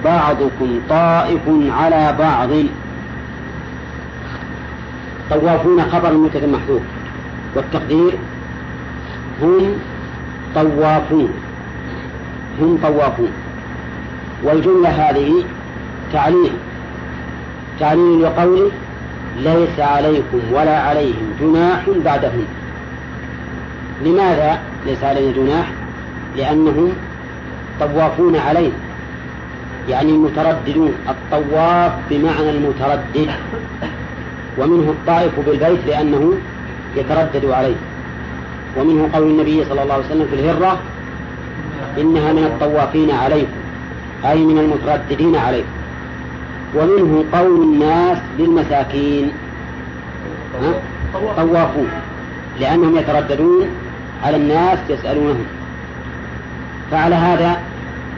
بعضكم 0.05 0.81
طائف 0.89 1.41
على 1.71 2.16
بعض. 2.18 2.49
طوافون 5.31 5.83
خبر 5.83 6.14
مبتدا 6.14 6.47
محذوف 6.47 6.83
والتقدير 7.55 8.12
هم 9.43 9.73
طوافون. 10.55 11.29
هم 12.61 12.79
طوافون. 12.83 13.31
والجملة 14.43 14.89
هذه 14.89 15.45
تعليل. 16.12 16.53
تعليل 17.81 18.23
لقوله 18.23 18.71
ليس 19.37 19.81
عليكم 19.81 20.41
ولا 20.53 20.81
عليهم 20.81 21.35
جناح 21.41 21.85
بعدهم. 22.05 22.45
لماذا 24.05 24.59
ليس 24.87 25.05
علينا 25.05 25.33
جناح؟ 25.33 25.67
لأنهم 26.37 26.93
طوافون 27.81 28.37
عليه 28.37 28.71
يعني 29.89 30.13
مترددون 30.13 30.93
الطواف 31.09 31.93
بمعنى 32.11 32.51
المتردد 32.51 33.31
ومنه 34.59 34.91
الطائف 34.91 35.41
بالبيت 35.47 35.87
لأنه 35.87 36.33
يتردد 36.97 37.45
عليه. 37.45 37.77
ومنه 38.77 39.09
قول 39.15 39.31
النبي 39.31 39.65
صلى 39.65 39.83
الله 39.83 39.95
عليه 39.95 40.05
وسلم 40.05 40.27
في 40.31 40.35
الهرة 40.35 40.79
إنها 41.99 42.33
من 42.33 42.45
الطوافين 42.45 43.11
عليكم 43.11 43.53
أي 44.25 44.39
من 44.39 44.59
المترددين 44.59 45.37
عليكم. 45.37 45.69
ومنه 46.77 47.25
قول 47.33 47.63
الناس 47.63 48.19
للمساكين؟ 48.39 49.31
طوافون 51.37 51.89
لأنهم 52.61 52.97
يترددون 52.97 53.67
على 54.25 54.37
الناس 54.37 54.79
يسألونهم. 54.89 55.45
فعلى 56.91 57.14
هذا 57.14 57.57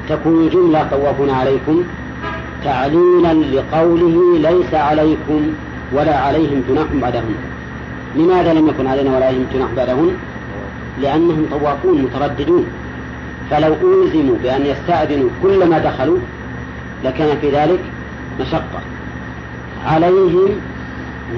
تكون 0.09 0.49
جملة 0.49 0.89
طوافون 0.91 1.31
عليكم. 1.31 1.83
تعليلا 2.65 3.35
لقوله 3.35 4.39
ليس 4.39 4.75
عليكم 4.75 5.43
ولا 5.93 6.19
عليهم 6.19 6.63
جناح 6.69 6.87
بعدهم. 7.03 7.35
لماذا 8.17 8.55
لم 8.55 8.69
يكن 8.69 8.87
علينا 8.87 9.17
ولا 9.17 9.27
عليهم 9.27 9.47
جناح 9.55 9.69
بعدهم؟ 9.77 10.11
لأنهم 11.03 11.47
طوافون 11.51 12.03
مترددون. 12.03 12.67
فلو 13.51 13.75
ألزموا 13.75 14.37
بأن 14.43 14.67
يستأذنوا 14.67 15.29
كلما 15.43 15.79
دخلوا 15.79 16.19
لكان 17.05 17.39
في 17.41 17.51
ذلك 17.51 17.81
مشقة. 18.41 18.81
عليهم 19.87 20.49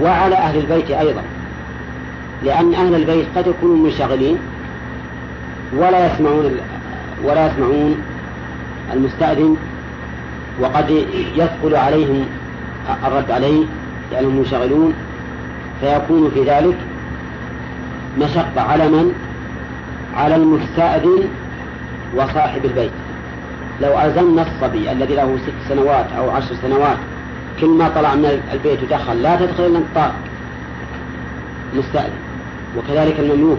وعلى 0.02 0.34
أهل 0.34 0.58
البيت 0.58 0.90
أيضا. 0.90 1.22
لأن 2.44 2.74
أهل 2.74 2.94
البيت 2.94 3.26
قد 3.36 3.46
يكونوا 3.46 3.76
منشغلين. 3.76 4.38
ولا 5.76 6.06
يسمعون 6.06 6.56
ولا 7.24 7.46
يسمعون 7.46 7.96
المستأذن 8.92 9.56
وقد 10.60 10.90
يثقل 11.36 11.76
عليهم 11.76 12.26
الرد 13.06 13.30
عليه 13.30 13.64
لأنهم 14.12 14.36
منشغلون 14.36 14.94
فيكون 15.80 16.30
في 16.34 16.44
ذلك 16.44 16.76
مشقة 18.18 18.60
على 18.60 18.88
من؟ 18.88 19.12
على 20.16 20.36
المستأذن 20.36 21.28
وصاحب 22.16 22.64
البيت 22.64 22.90
لو 23.82 24.00
ألزمنا 24.00 24.42
الصبي 24.42 24.92
الذي 24.92 25.14
له 25.14 25.38
ست 25.46 25.68
سنوات 25.68 26.06
أو 26.18 26.30
عشر 26.30 26.54
سنوات 26.62 26.96
كل 27.60 27.66
ما 27.66 27.88
طلع 27.88 28.14
من 28.14 28.40
البيت 28.52 28.82
ودخل 28.82 29.22
لا 29.22 29.36
تدخل 29.36 29.66
إلا 29.66 29.78
الطارق 29.78 30.14
مستأذن 31.76 32.18
وكذلك 32.78 33.20
المملوك 33.20 33.58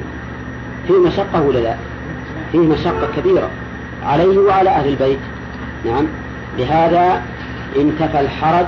فيه 0.88 1.00
مشقة 1.00 1.42
ولا 1.42 1.60
لا؟ 1.60 1.76
فيه 2.56 2.68
مشقة 2.68 3.08
كبيرة 3.18 3.50
عليه 4.06 4.38
وعلى 4.38 4.70
أهل 4.70 4.88
البيت. 4.90 5.20
نعم. 5.86 6.06
لهذا 6.58 7.22
انتفى 7.76 8.20
الحرج 8.20 8.66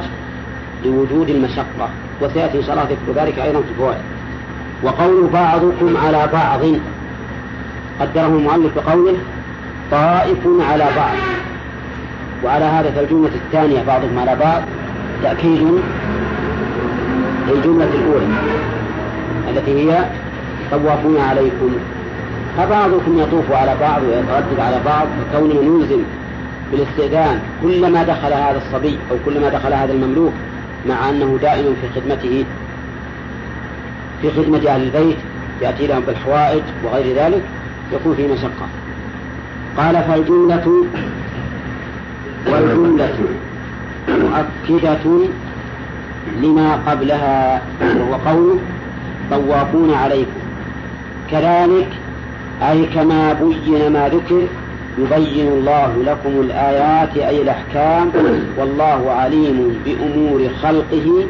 لوجود 0.86 1.30
المشقة 1.30 1.90
وسيأتي 2.22 2.58
إن 2.58 2.64
شاء 2.64 2.72
الله 2.72 2.84
ذكر 2.84 3.22
ذلك 3.22 3.40
أيضا 3.40 3.62
في 3.62 3.70
الفوائد. 3.72 4.02
وقول 4.84 5.28
بعضكم 5.34 5.98
على 5.98 6.30
بعض. 6.34 6.60
قدره 8.00 8.28
المؤلف 8.28 8.76
بقوله 8.76 9.18
طائف 9.92 10.48
على 10.72 10.86
بعض. 10.96 11.16
وعلى 12.44 12.66
هذا 12.66 12.92
فالجملة 12.92 13.32
الثانية 13.36 13.84
بعضهم 13.84 14.20
على 14.20 14.36
بعض. 14.36 14.62
تأكيد 15.24 15.68
للجملة 17.48 17.90
الأولى 17.94 18.28
التي 19.50 19.92
هي 19.92 20.06
طوافون 20.72 21.18
عليكم. 21.20 21.70
فبعضكم 22.58 23.20
يطوف 23.20 23.52
على 23.52 23.76
بعض 23.82 24.02
ويتردد 24.04 24.60
على 24.60 24.80
بعض 24.86 25.08
كونه 25.34 25.62
نلزم 25.62 26.02
بالاستئذان 26.72 27.40
كلما 27.62 28.04
دخل 28.04 28.34
هذا 28.34 28.62
الصبي 28.66 28.98
أو 29.12 29.18
كلما 29.26 29.50
دخل 29.50 29.74
هذا 29.74 29.94
المملوك 29.94 30.34
مع 30.90 31.10
أنه 31.10 31.40
دائم 31.42 31.76
في 31.82 32.00
خدمته 32.00 32.46
في 34.22 34.32
خدمة 34.32 34.58
أهل 34.58 34.82
البيت 34.82 35.18
يأتي 35.62 35.88
لهم 35.88 36.02
بالحوائج 36.02 36.62
وغير 36.84 37.16
ذلك 37.16 37.42
يكون 37.94 38.16
فيه 38.16 38.28
مشقة. 38.34 38.68
قال 39.78 40.04
فالجملة 40.04 40.86
والجملة 42.48 43.18
مؤكدة 44.10 45.28
لما 46.42 46.76
قبلها 46.88 47.62
وهو 47.82 48.14
قوله 48.14 48.60
طوافون 49.32 49.94
عليكم. 49.94 50.40
كذلك 51.32 51.88
أي 52.62 52.86
كما 52.86 53.34
بين 53.34 53.92
ما 53.94 54.10
ذكر 54.10 54.48
يبين 54.98 55.48
الله 55.48 56.04
لكم 56.06 56.42
الآيات 56.42 57.18
أي 57.18 57.42
الأحكام 57.42 58.12
والله 58.58 59.12
عليم 59.12 59.82
بأمور 59.86 60.50
خلقه 60.62 61.26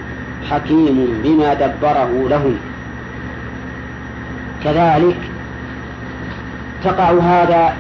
حكيم 0.50 1.22
بما 1.24 1.54
دبره 1.54 2.28
لهم. 2.30 2.56
كذلك 4.64 5.18
تقع 6.84 7.12
هذا 7.12 7.74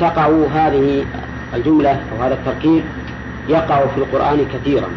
تقع 0.00 0.26
هذه 0.54 1.04
الجملة 1.54 1.90
أو 1.90 2.24
هذا 2.24 2.34
التركيب 2.34 2.82
يقع 3.48 3.86
في 3.86 3.98
القرآن 3.98 4.46
كثيرا. 4.54 4.88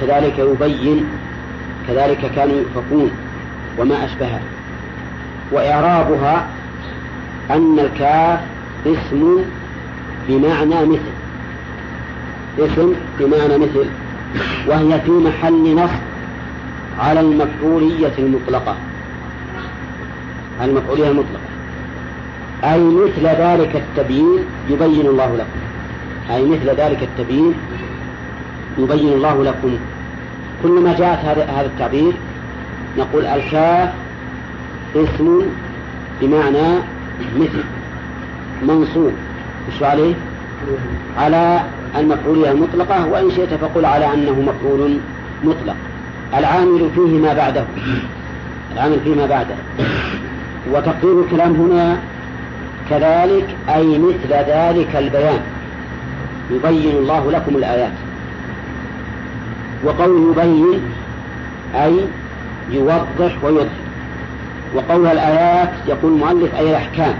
كذلك 0.00 0.38
يبين 0.38 1.04
كذلك 1.88 2.30
كانوا 2.36 2.56
يؤفكون 2.56 3.10
وما 3.78 4.04
أشبهه. 4.04 4.40
وإعرابها 5.52 6.46
أن 7.50 7.78
الكاف 7.78 8.40
اسم 8.86 9.38
بمعنى 10.28 10.86
مثل. 10.86 11.12
اسم 12.58 12.92
بمعنى 13.18 13.58
مثل. 13.58 13.86
وهي 14.66 15.00
في 15.00 15.10
محل 15.10 15.74
نصب 15.74 16.02
على 16.98 17.20
المفعولية 17.20 18.12
المطلقة. 18.18 18.76
المفعولية 20.64 21.08
المطلقة. 21.08 21.46
أي 22.64 22.80
مثل 22.80 23.26
ذلك 23.26 23.76
التبيين 23.76 24.38
يبين 24.70 25.06
الله 25.06 25.36
لكم. 25.36 25.60
أي 26.34 26.44
مثل 26.44 26.70
ذلك 26.70 27.02
التبيين 27.02 27.54
يبين 28.78 29.12
الله 29.12 29.44
لكم. 29.44 29.76
كلما 30.62 30.94
جاءت 30.98 31.18
هذا 31.24 31.66
التعبير 31.66 32.12
نقول 32.98 33.26
الكاف 33.26 33.92
اسم 34.96 35.42
بمعنى 36.20 36.95
مثل 37.36 37.64
منصوب 38.62 39.12
وش 39.68 39.82
عليه؟ 39.82 40.14
على 41.18 41.60
المفعولية 41.98 42.50
المطلقة 42.50 43.06
وإن 43.06 43.30
شئت 43.30 43.54
فقل 43.54 43.84
على 43.84 44.14
أنه 44.14 44.40
مفعول 44.40 44.98
مطلق. 45.44 45.74
العامل 46.38 46.90
فيه 46.94 47.18
ما 47.18 47.34
بعده. 47.34 47.64
العامل 48.72 49.00
فيه 49.04 49.14
ما 49.14 49.26
بعده. 49.26 49.54
وتقدير 50.72 51.20
الكلام 51.20 51.54
هنا 51.54 51.98
كذلك 52.90 53.56
أي 53.68 53.98
مثل 53.98 54.28
ذلك 54.30 54.96
البيان. 54.96 55.40
يبين 56.50 56.96
الله 56.96 57.30
لكم 57.30 57.56
الآيات. 57.56 57.92
وقول 59.84 60.30
يبين 60.30 60.80
أي 61.74 62.00
يوضح 62.70 63.44
ويظهر 63.44 63.85
وقول 64.76 65.06
الآيات 65.06 65.70
يقول 65.88 66.12
المؤلف 66.12 66.54
أي 66.54 66.70
الأحكام. 66.70 67.14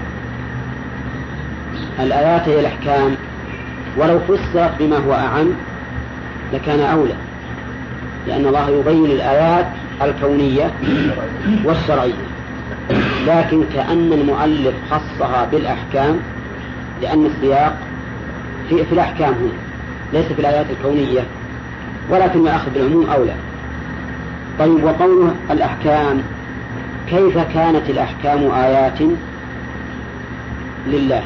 الآيات 2.01 2.49
هي 2.49 2.61
الأحكام. 2.61 3.17
ولو 3.97 4.19
فسرت 4.19 4.71
بما 4.79 4.97
هو 4.97 5.13
أعم 5.13 5.49
لكان 6.53 6.81
أولى 6.81 7.15
لأن 8.27 8.47
الله 8.47 8.71
يبين 8.71 9.05
الآيات 9.05 9.67
الكونية 10.03 10.71
والشرعية. 11.65 12.13
لكن 13.27 13.65
كأن 13.75 14.13
المؤلف 14.13 14.75
خصها 14.91 15.49
بالأحكام 15.53 16.17
لأن 17.03 17.27
السياق 17.27 17.79
في, 18.69 18.85
في 18.85 18.93
الأحكام 18.93 19.33
هنا 19.33 19.53
ليس 20.13 20.33
في 20.33 20.41
الآيات 20.41 20.67
الكونية 20.71 21.21
ولكن 22.11 22.41
الأخذ 22.41 22.71
بالعموم 22.75 23.07
أولى. 23.11 23.35
طيب 24.59 24.85
وقوله 24.85 25.35
الأحكام 25.51 26.23
كيف 27.11 27.39
كانت 27.39 27.91
الأحكام 27.91 28.51
آيات 28.51 28.99
لله؟ 30.87 31.23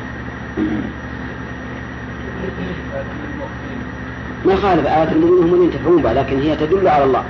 ما 4.46 4.56
خالف 4.56 4.86
آيات 4.86 5.12
المؤمنين 5.12 5.42
هم 5.42 5.54
اللي 5.54 5.64
ينتفعون 5.64 6.02
بها 6.02 6.14
لكن 6.14 6.40
هي 6.40 6.56
تدل 6.56 6.88
على 6.88 7.04
الله. 7.04 7.24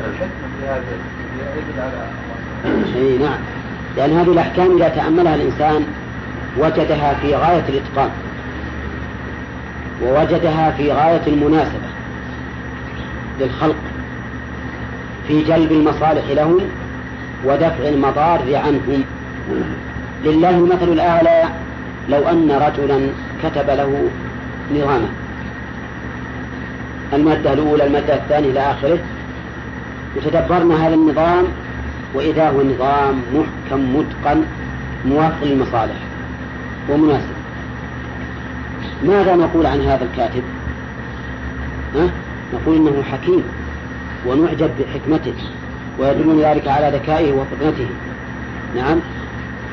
الحكمة 0.00 0.28
في 0.60 0.66
هذا 0.66 2.08
اي 2.96 3.18
نعم. 3.18 3.38
لأن 3.96 4.10
هذه 4.10 4.32
الأحكام 4.32 4.76
إذا 4.76 4.88
تأملها 4.88 5.34
الإنسان 5.34 5.84
وجدها 6.58 7.14
في 7.14 7.34
غاية 7.34 7.64
الإتقان. 7.68 8.10
ووجدها 10.02 10.70
في 10.70 10.92
غاية 10.92 11.22
المناسبة 11.26 11.88
للخلق 13.40 13.76
في 15.28 15.42
جلب 15.42 15.72
المصالح 15.72 16.24
لهم 16.30 16.60
ودفع 17.46 17.88
المضار 17.88 18.56
عنهم. 18.56 19.04
لله 20.24 20.50
المثل 20.50 20.88
الأعلى 20.92 21.44
لو 22.08 22.28
أن 22.28 22.50
رجلا 22.50 23.08
كتب 23.42 23.70
له 23.70 24.08
نظاما 24.74 25.08
المادة 27.12 27.52
الأولى 27.52 27.86
المادة 27.86 28.14
الثانية 28.14 28.50
إلى 28.50 28.60
آخره. 28.60 28.98
وتدبرنا 30.16 30.86
هذا 30.86 30.94
النظام 30.94 31.44
وإذا 32.14 32.50
هو 32.50 32.62
نظام 32.62 33.22
محكم 33.34 33.96
متقن 33.96 34.42
موافق 35.04 35.44
للمصالح 35.44 35.96
ومناسب. 36.90 37.34
ماذا 39.04 39.36
نقول 39.36 39.66
عن 39.66 39.80
هذا 39.80 40.04
الكاتب؟ 40.04 40.42
ها؟ 41.94 42.08
نقول 42.54 42.76
إنه 42.76 43.02
حكيم 43.02 43.42
ونعجب 44.26 44.70
بحكمته. 44.80 45.34
ويدل 45.98 46.44
ذلك 46.44 46.68
على 46.68 46.90
ذكائه 46.96 47.32
وفطنته 47.32 47.86
نعم. 48.76 49.00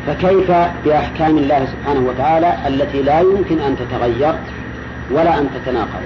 فكيف 0.07 0.51
بأحكام 0.85 1.37
الله 1.37 1.65
سبحانه 1.65 1.99
وتعالى 1.99 2.53
التي 2.67 3.01
لا 3.01 3.19
يمكن 3.19 3.59
أن 3.59 3.75
تتغير 3.77 4.33
ولا 5.11 5.39
أن 5.39 5.49
تتناقض؟ 5.55 6.01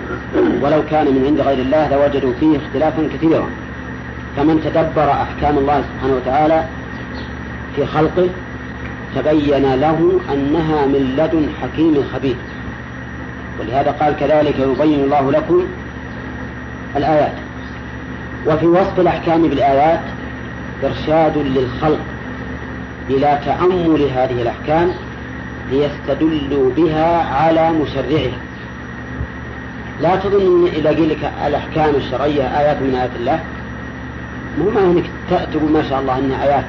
ولو 0.61 0.83
كان 0.91 1.05
من 1.05 1.23
عند 1.25 1.41
غير 1.41 1.57
الله 1.57 1.89
لوجدوا 1.89 2.33
فيه 2.39 2.57
اختلافا 2.57 3.07
كثيرا. 3.13 3.49
فمن 4.37 4.61
تدبر 4.65 5.11
أحكام 5.11 5.57
الله 5.57 5.81
سبحانه 5.81 6.15
وتعالى 6.15 6.63
في 7.75 7.85
خلقه 7.85 8.29
تبين 9.15 9.75
له 9.75 10.19
أنها 10.33 10.85
من 10.85 11.15
لدن 11.17 11.47
حكيم 11.61 12.03
خبير. 12.13 12.35
ولهذا 13.59 13.91
قال 13.91 14.15
كذلك 14.19 14.59
يبين 14.59 14.99
الله 14.99 15.31
لكم 15.31 15.63
الآيات. 16.95 17.44
وفي 18.47 18.65
وصف 18.65 18.99
الأحكام 18.99 19.47
بالآيات 19.47 20.01
إرشاد 20.83 21.37
للخلق 21.37 21.99
إلى 23.09 23.39
تأمل 23.45 24.01
هذه 24.01 24.41
الأحكام 24.41 24.91
ليستدلوا 25.71 26.71
بها 26.77 27.23
على 27.23 27.71
مشرعها. 27.71 28.37
لا 30.01 30.15
تظن 30.15 30.67
إذا 30.67 30.89
قيل 30.89 31.09
لك 31.09 31.31
الأحكام 31.47 31.95
الشرعية 31.95 32.59
آيات 32.59 32.81
من 32.81 32.95
آيات 32.95 33.09
الله؟ 33.19 33.39
مو 34.59 34.69
ما 34.69 34.81
إنك 34.81 35.05
تقول 35.29 35.71
ما 35.71 35.89
شاء 35.89 35.99
الله 35.99 36.17
انها 36.17 36.43
آيات 36.43 36.65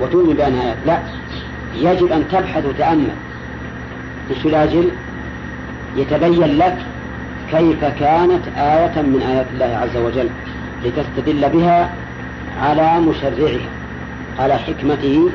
وتؤمن 0.00 0.34
بانها 0.34 0.62
آيات. 0.62 0.76
لا 0.86 0.98
يجب 1.92 2.12
أن 2.12 2.24
تبحث 2.32 2.64
وتأمل. 2.66 3.10
مش 4.30 4.44
لأجل 4.44 4.88
يتبين 5.96 6.58
لك 6.58 6.76
كيف 7.50 7.84
كانت 7.84 8.42
آية 8.56 9.02
من 9.02 9.22
آيات 9.28 9.46
الله 9.54 9.78
عز 9.82 9.96
وجل. 9.96 10.28
لتستدل 10.84 11.48
بها 11.48 11.90
على 12.62 13.00
مشرعها 13.00 13.68
على 14.38 14.54
حكمته 14.54 15.30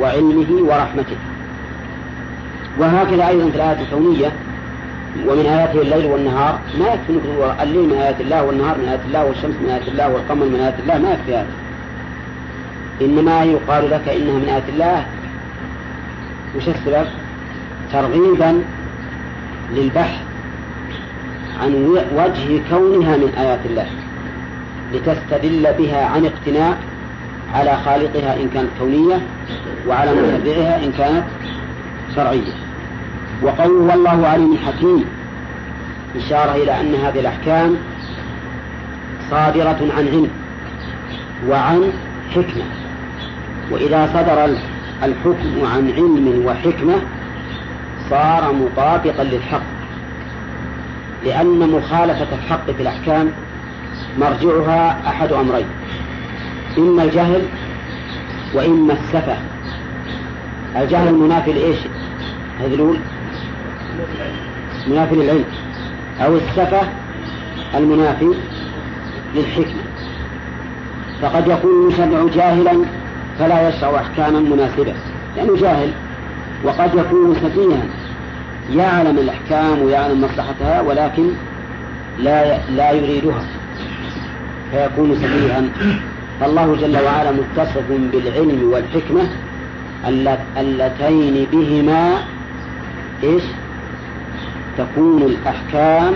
وعلمه 0.00 0.62
ورحمته 0.62 1.16
وهكذا 2.78 3.28
أيضا 3.28 3.50
في 3.50 3.56
الآيات 3.56 3.80
الكونية 3.80 4.32
ومن 5.26 5.46
آياته 5.46 5.82
الليل 5.82 6.06
والنهار 6.06 6.58
ما 6.78 6.86
يكفي 6.86 7.20
الليل 7.62 7.88
من 7.88 7.96
آيات 7.96 8.20
الله 8.20 8.42
والنهار 8.42 8.78
من 8.78 8.88
آيات 8.88 9.00
الله 9.06 9.24
والشمس 9.24 9.54
من 9.62 9.70
آيات 9.70 9.88
الله 9.88 10.08
والقمر 10.08 10.44
من 10.44 10.60
آيات 10.60 10.80
الله 10.80 10.98
ما 10.98 11.10
يكفي 11.10 11.36
هذا 11.36 11.46
إنما 13.00 13.44
يقال 13.44 13.90
لك 13.90 14.08
إنها 14.08 14.34
من 14.34 14.48
آيات 14.48 14.68
الله 14.68 15.06
وش 16.56 16.68
السبب؟ 16.68 17.06
ترغيبا 17.92 18.62
للبحث 19.74 20.20
عن 21.62 21.74
وجه 22.16 22.60
كونها 22.70 23.16
من 23.16 23.32
آيات 23.38 23.60
الله 23.66 23.86
لتستدل 24.92 25.72
بها 25.78 26.06
عن 26.06 26.26
اقتناء 26.26 26.78
على 27.54 27.76
خالقها 27.84 28.36
إن 28.36 28.48
كانت 28.54 28.68
كونية 28.78 29.20
وعلى 29.88 30.12
مشرعها 30.12 30.84
إن 30.84 30.92
كانت 30.92 31.24
شرعية. 32.16 32.52
وقوله 33.42 33.94
والله 33.94 34.26
عليم 34.26 34.58
حكيم 34.66 35.04
إشارة 36.16 36.54
إلى 36.54 36.80
أن 36.80 36.94
هذه 36.94 37.20
الأحكام 37.20 37.76
صادرة 39.30 39.78
عن 39.96 40.08
علم 40.08 40.30
وعن 41.48 41.92
حكمة. 42.34 42.64
وإذا 43.70 44.06
صدر 44.14 44.44
الحكم 45.02 45.66
عن 45.74 45.90
علم 45.90 46.42
وحكمة 46.46 46.94
صار 48.10 48.52
مطابقا 48.52 49.24
للحق 49.24 49.62
لأن 51.24 51.70
مخالفة 51.70 52.26
الحق 52.34 52.70
في 52.70 52.82
الأحكام 52.82 53.32
مرجعها 54.18 55.08
أحد 55.08 55.32
أمرين 55.32 55.66
إما 56.78 57.02
الجهل 57.02 57.42
وإما 58.54 58.92
السفة. 58.92 59.36
الجهل 60.76 61.08
المنافي 61.08 61.52
لإيش؟ 61.52 61.78
هذا 62.60 62.74
الأول 62.74 62.98
منافي 64.86 65.14
للعلم. 65.14 65.44
أو 66.20 66.36
السفة 66.36 66.80
المنافي 67.74 68.34
للحكمة. 69.34 69.82
فقد 71.22 71.48
يكون 71.48 71.70
المشرع 71.70 72.34
جاهلا 72.34 72.84
فلا 73.38 73.68
يشرع 73.68 74.00
أحكاما 74.00 74.40
مناسبة. 74.40 74.94
لأنه 75.36 75.56
جاهل. 75.56 75.90
وقد 76.64 76.94
يكون 76.94 77.34
سفيها. 77.34 77.82
يعلم 78.74 79.18
الأحكام 79.18 79.82
ويعلم 79.82 80.24
مصلحتها 80.24 80.80
ولكن 80.80 81.30
لا 82.18 82.58
لا 82.70 82.92
يريدها. 82.92 83.44
فيكون 84.70 85.14
سفيها 85.14 85.62
فالله 86.40 86.76
جل 86.76 86.98
وعلا 87.04 87.32
متصف 87.32 87.84
بالعلم 88.12 88.70
والحكمة 88.72 89.28
اللتين 90.56 91.46
بهما 91.52 92.18
إيش؟ 93.22 93.42
تكون 94.78 95.22
الأحكام 95.22 96.12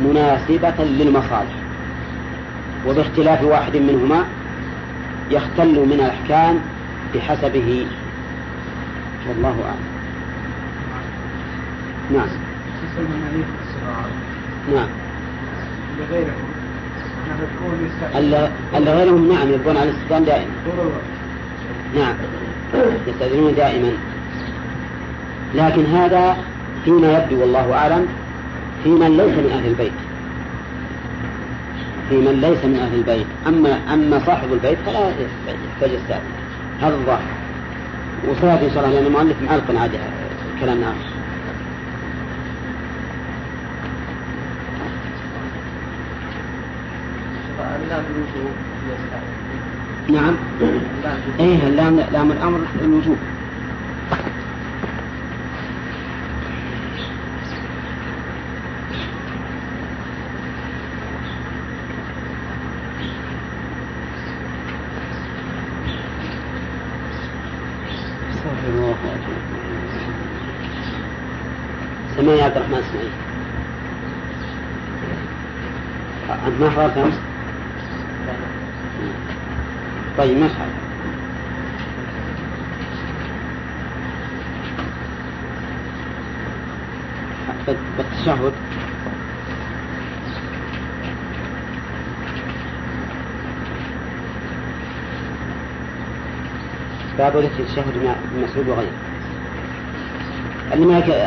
مناسبة 0.00 0.84
للمصالح. 0.84 1.56
وباختلاف 2.86 3.42
واحد 3.42 3.76
منهما 3.76 4.24
يختل 5.30 5.74
من 5.86 5.92
الأحكام 5.92 6.58
بحسبه. 7.14 7.86
والله 9.28 9.48
أعلم. 9.64 9.86
نعم. 12.12 12.28
نعم. 14.74 14.88
اللي 18.76 18.90
غيرهم 18.92 19.32
نعم 19.32 19.48
يبقون 19.52 19.76
على 19.76 19.90
الاستئذان 19.90 20.24
دائما. 20.24 20.50
نعم 21.96 22.14
يستأذنون 23.06 23.54
دائما. 23.54 23.92
لكن 25.54 25.86
هذا 25.86 26.36
فيما 26.84 27.18
يبدو 27.18 27.40
والله 27.40 27.72
أعلم 27.74 28.06
في 28.84 28.88
من 28.88 29.16
ليس 29.16 29.38
من 29.38 29.50
أهل 29.52 29.66
البيت. 29.66 29.92
في 32.08 32.16
من 32.16 32.40
ليس 32.40 32.64
من 32.64 32.76
أهل 32.76 32.94
البيت. 32.94 33.26
أما 33.46 33.78
أما 33.94 34.20
صاحب 34.26 34.52
البيت 34.52 34.78
فلا 34.86 35.08
يحتاج 35.08 35.90
هذا 36.80 36.94
الظاهر. 36.94 37.20
وسيأتي 38.28 38.66
إن 38.66 38.70
شاء 38.74 38.84
الله 38.84 38.94
لأن 38.94 39.06
المؤلف 39.06 39.36
معلق 39.42 39.80
عاد 39.80 39.90
كلام 40.60 40.82
آخر. 40.82 41.15
نعم. 50.08 50.34
إيه 51.40 51.66
اللام 51.68 52.00
لام 52.12 52.30
الأمر 52.32 52.60
الوجوب. 52.84 53.16
سمعني 72.16 72.42
عبد 72.42 72.56
الرحمن 72.56 72.74
اسماعيل 72.74 73.10
أنت 76.46 76.60
ما 76.60 76.70
حضرت؟ 76.70 76.98
أمس؟ 76.98 77.35
طيب 80.18 80.48
حضرت 87.48 87.76
بالتشهد. 87.96 88.52
باب 97.18 97.36
التشهد 97.36 98.04
مع 98.04 98.14
مسعود 98.42 98.68
وغيره. 98.68 98.92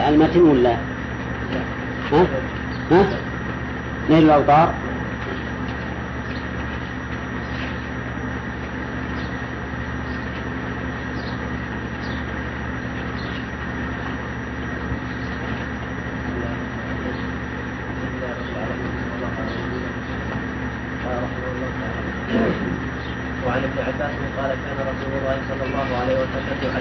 المتن 0.10 0.42
ولا؟ 0.42 0.78
ها؟ 2.12 2.26
ها؟ 2.92 3.10
نيل 4.10 4.24
الأوطار. 4.24 4.74
Gracias. 26.50 26.79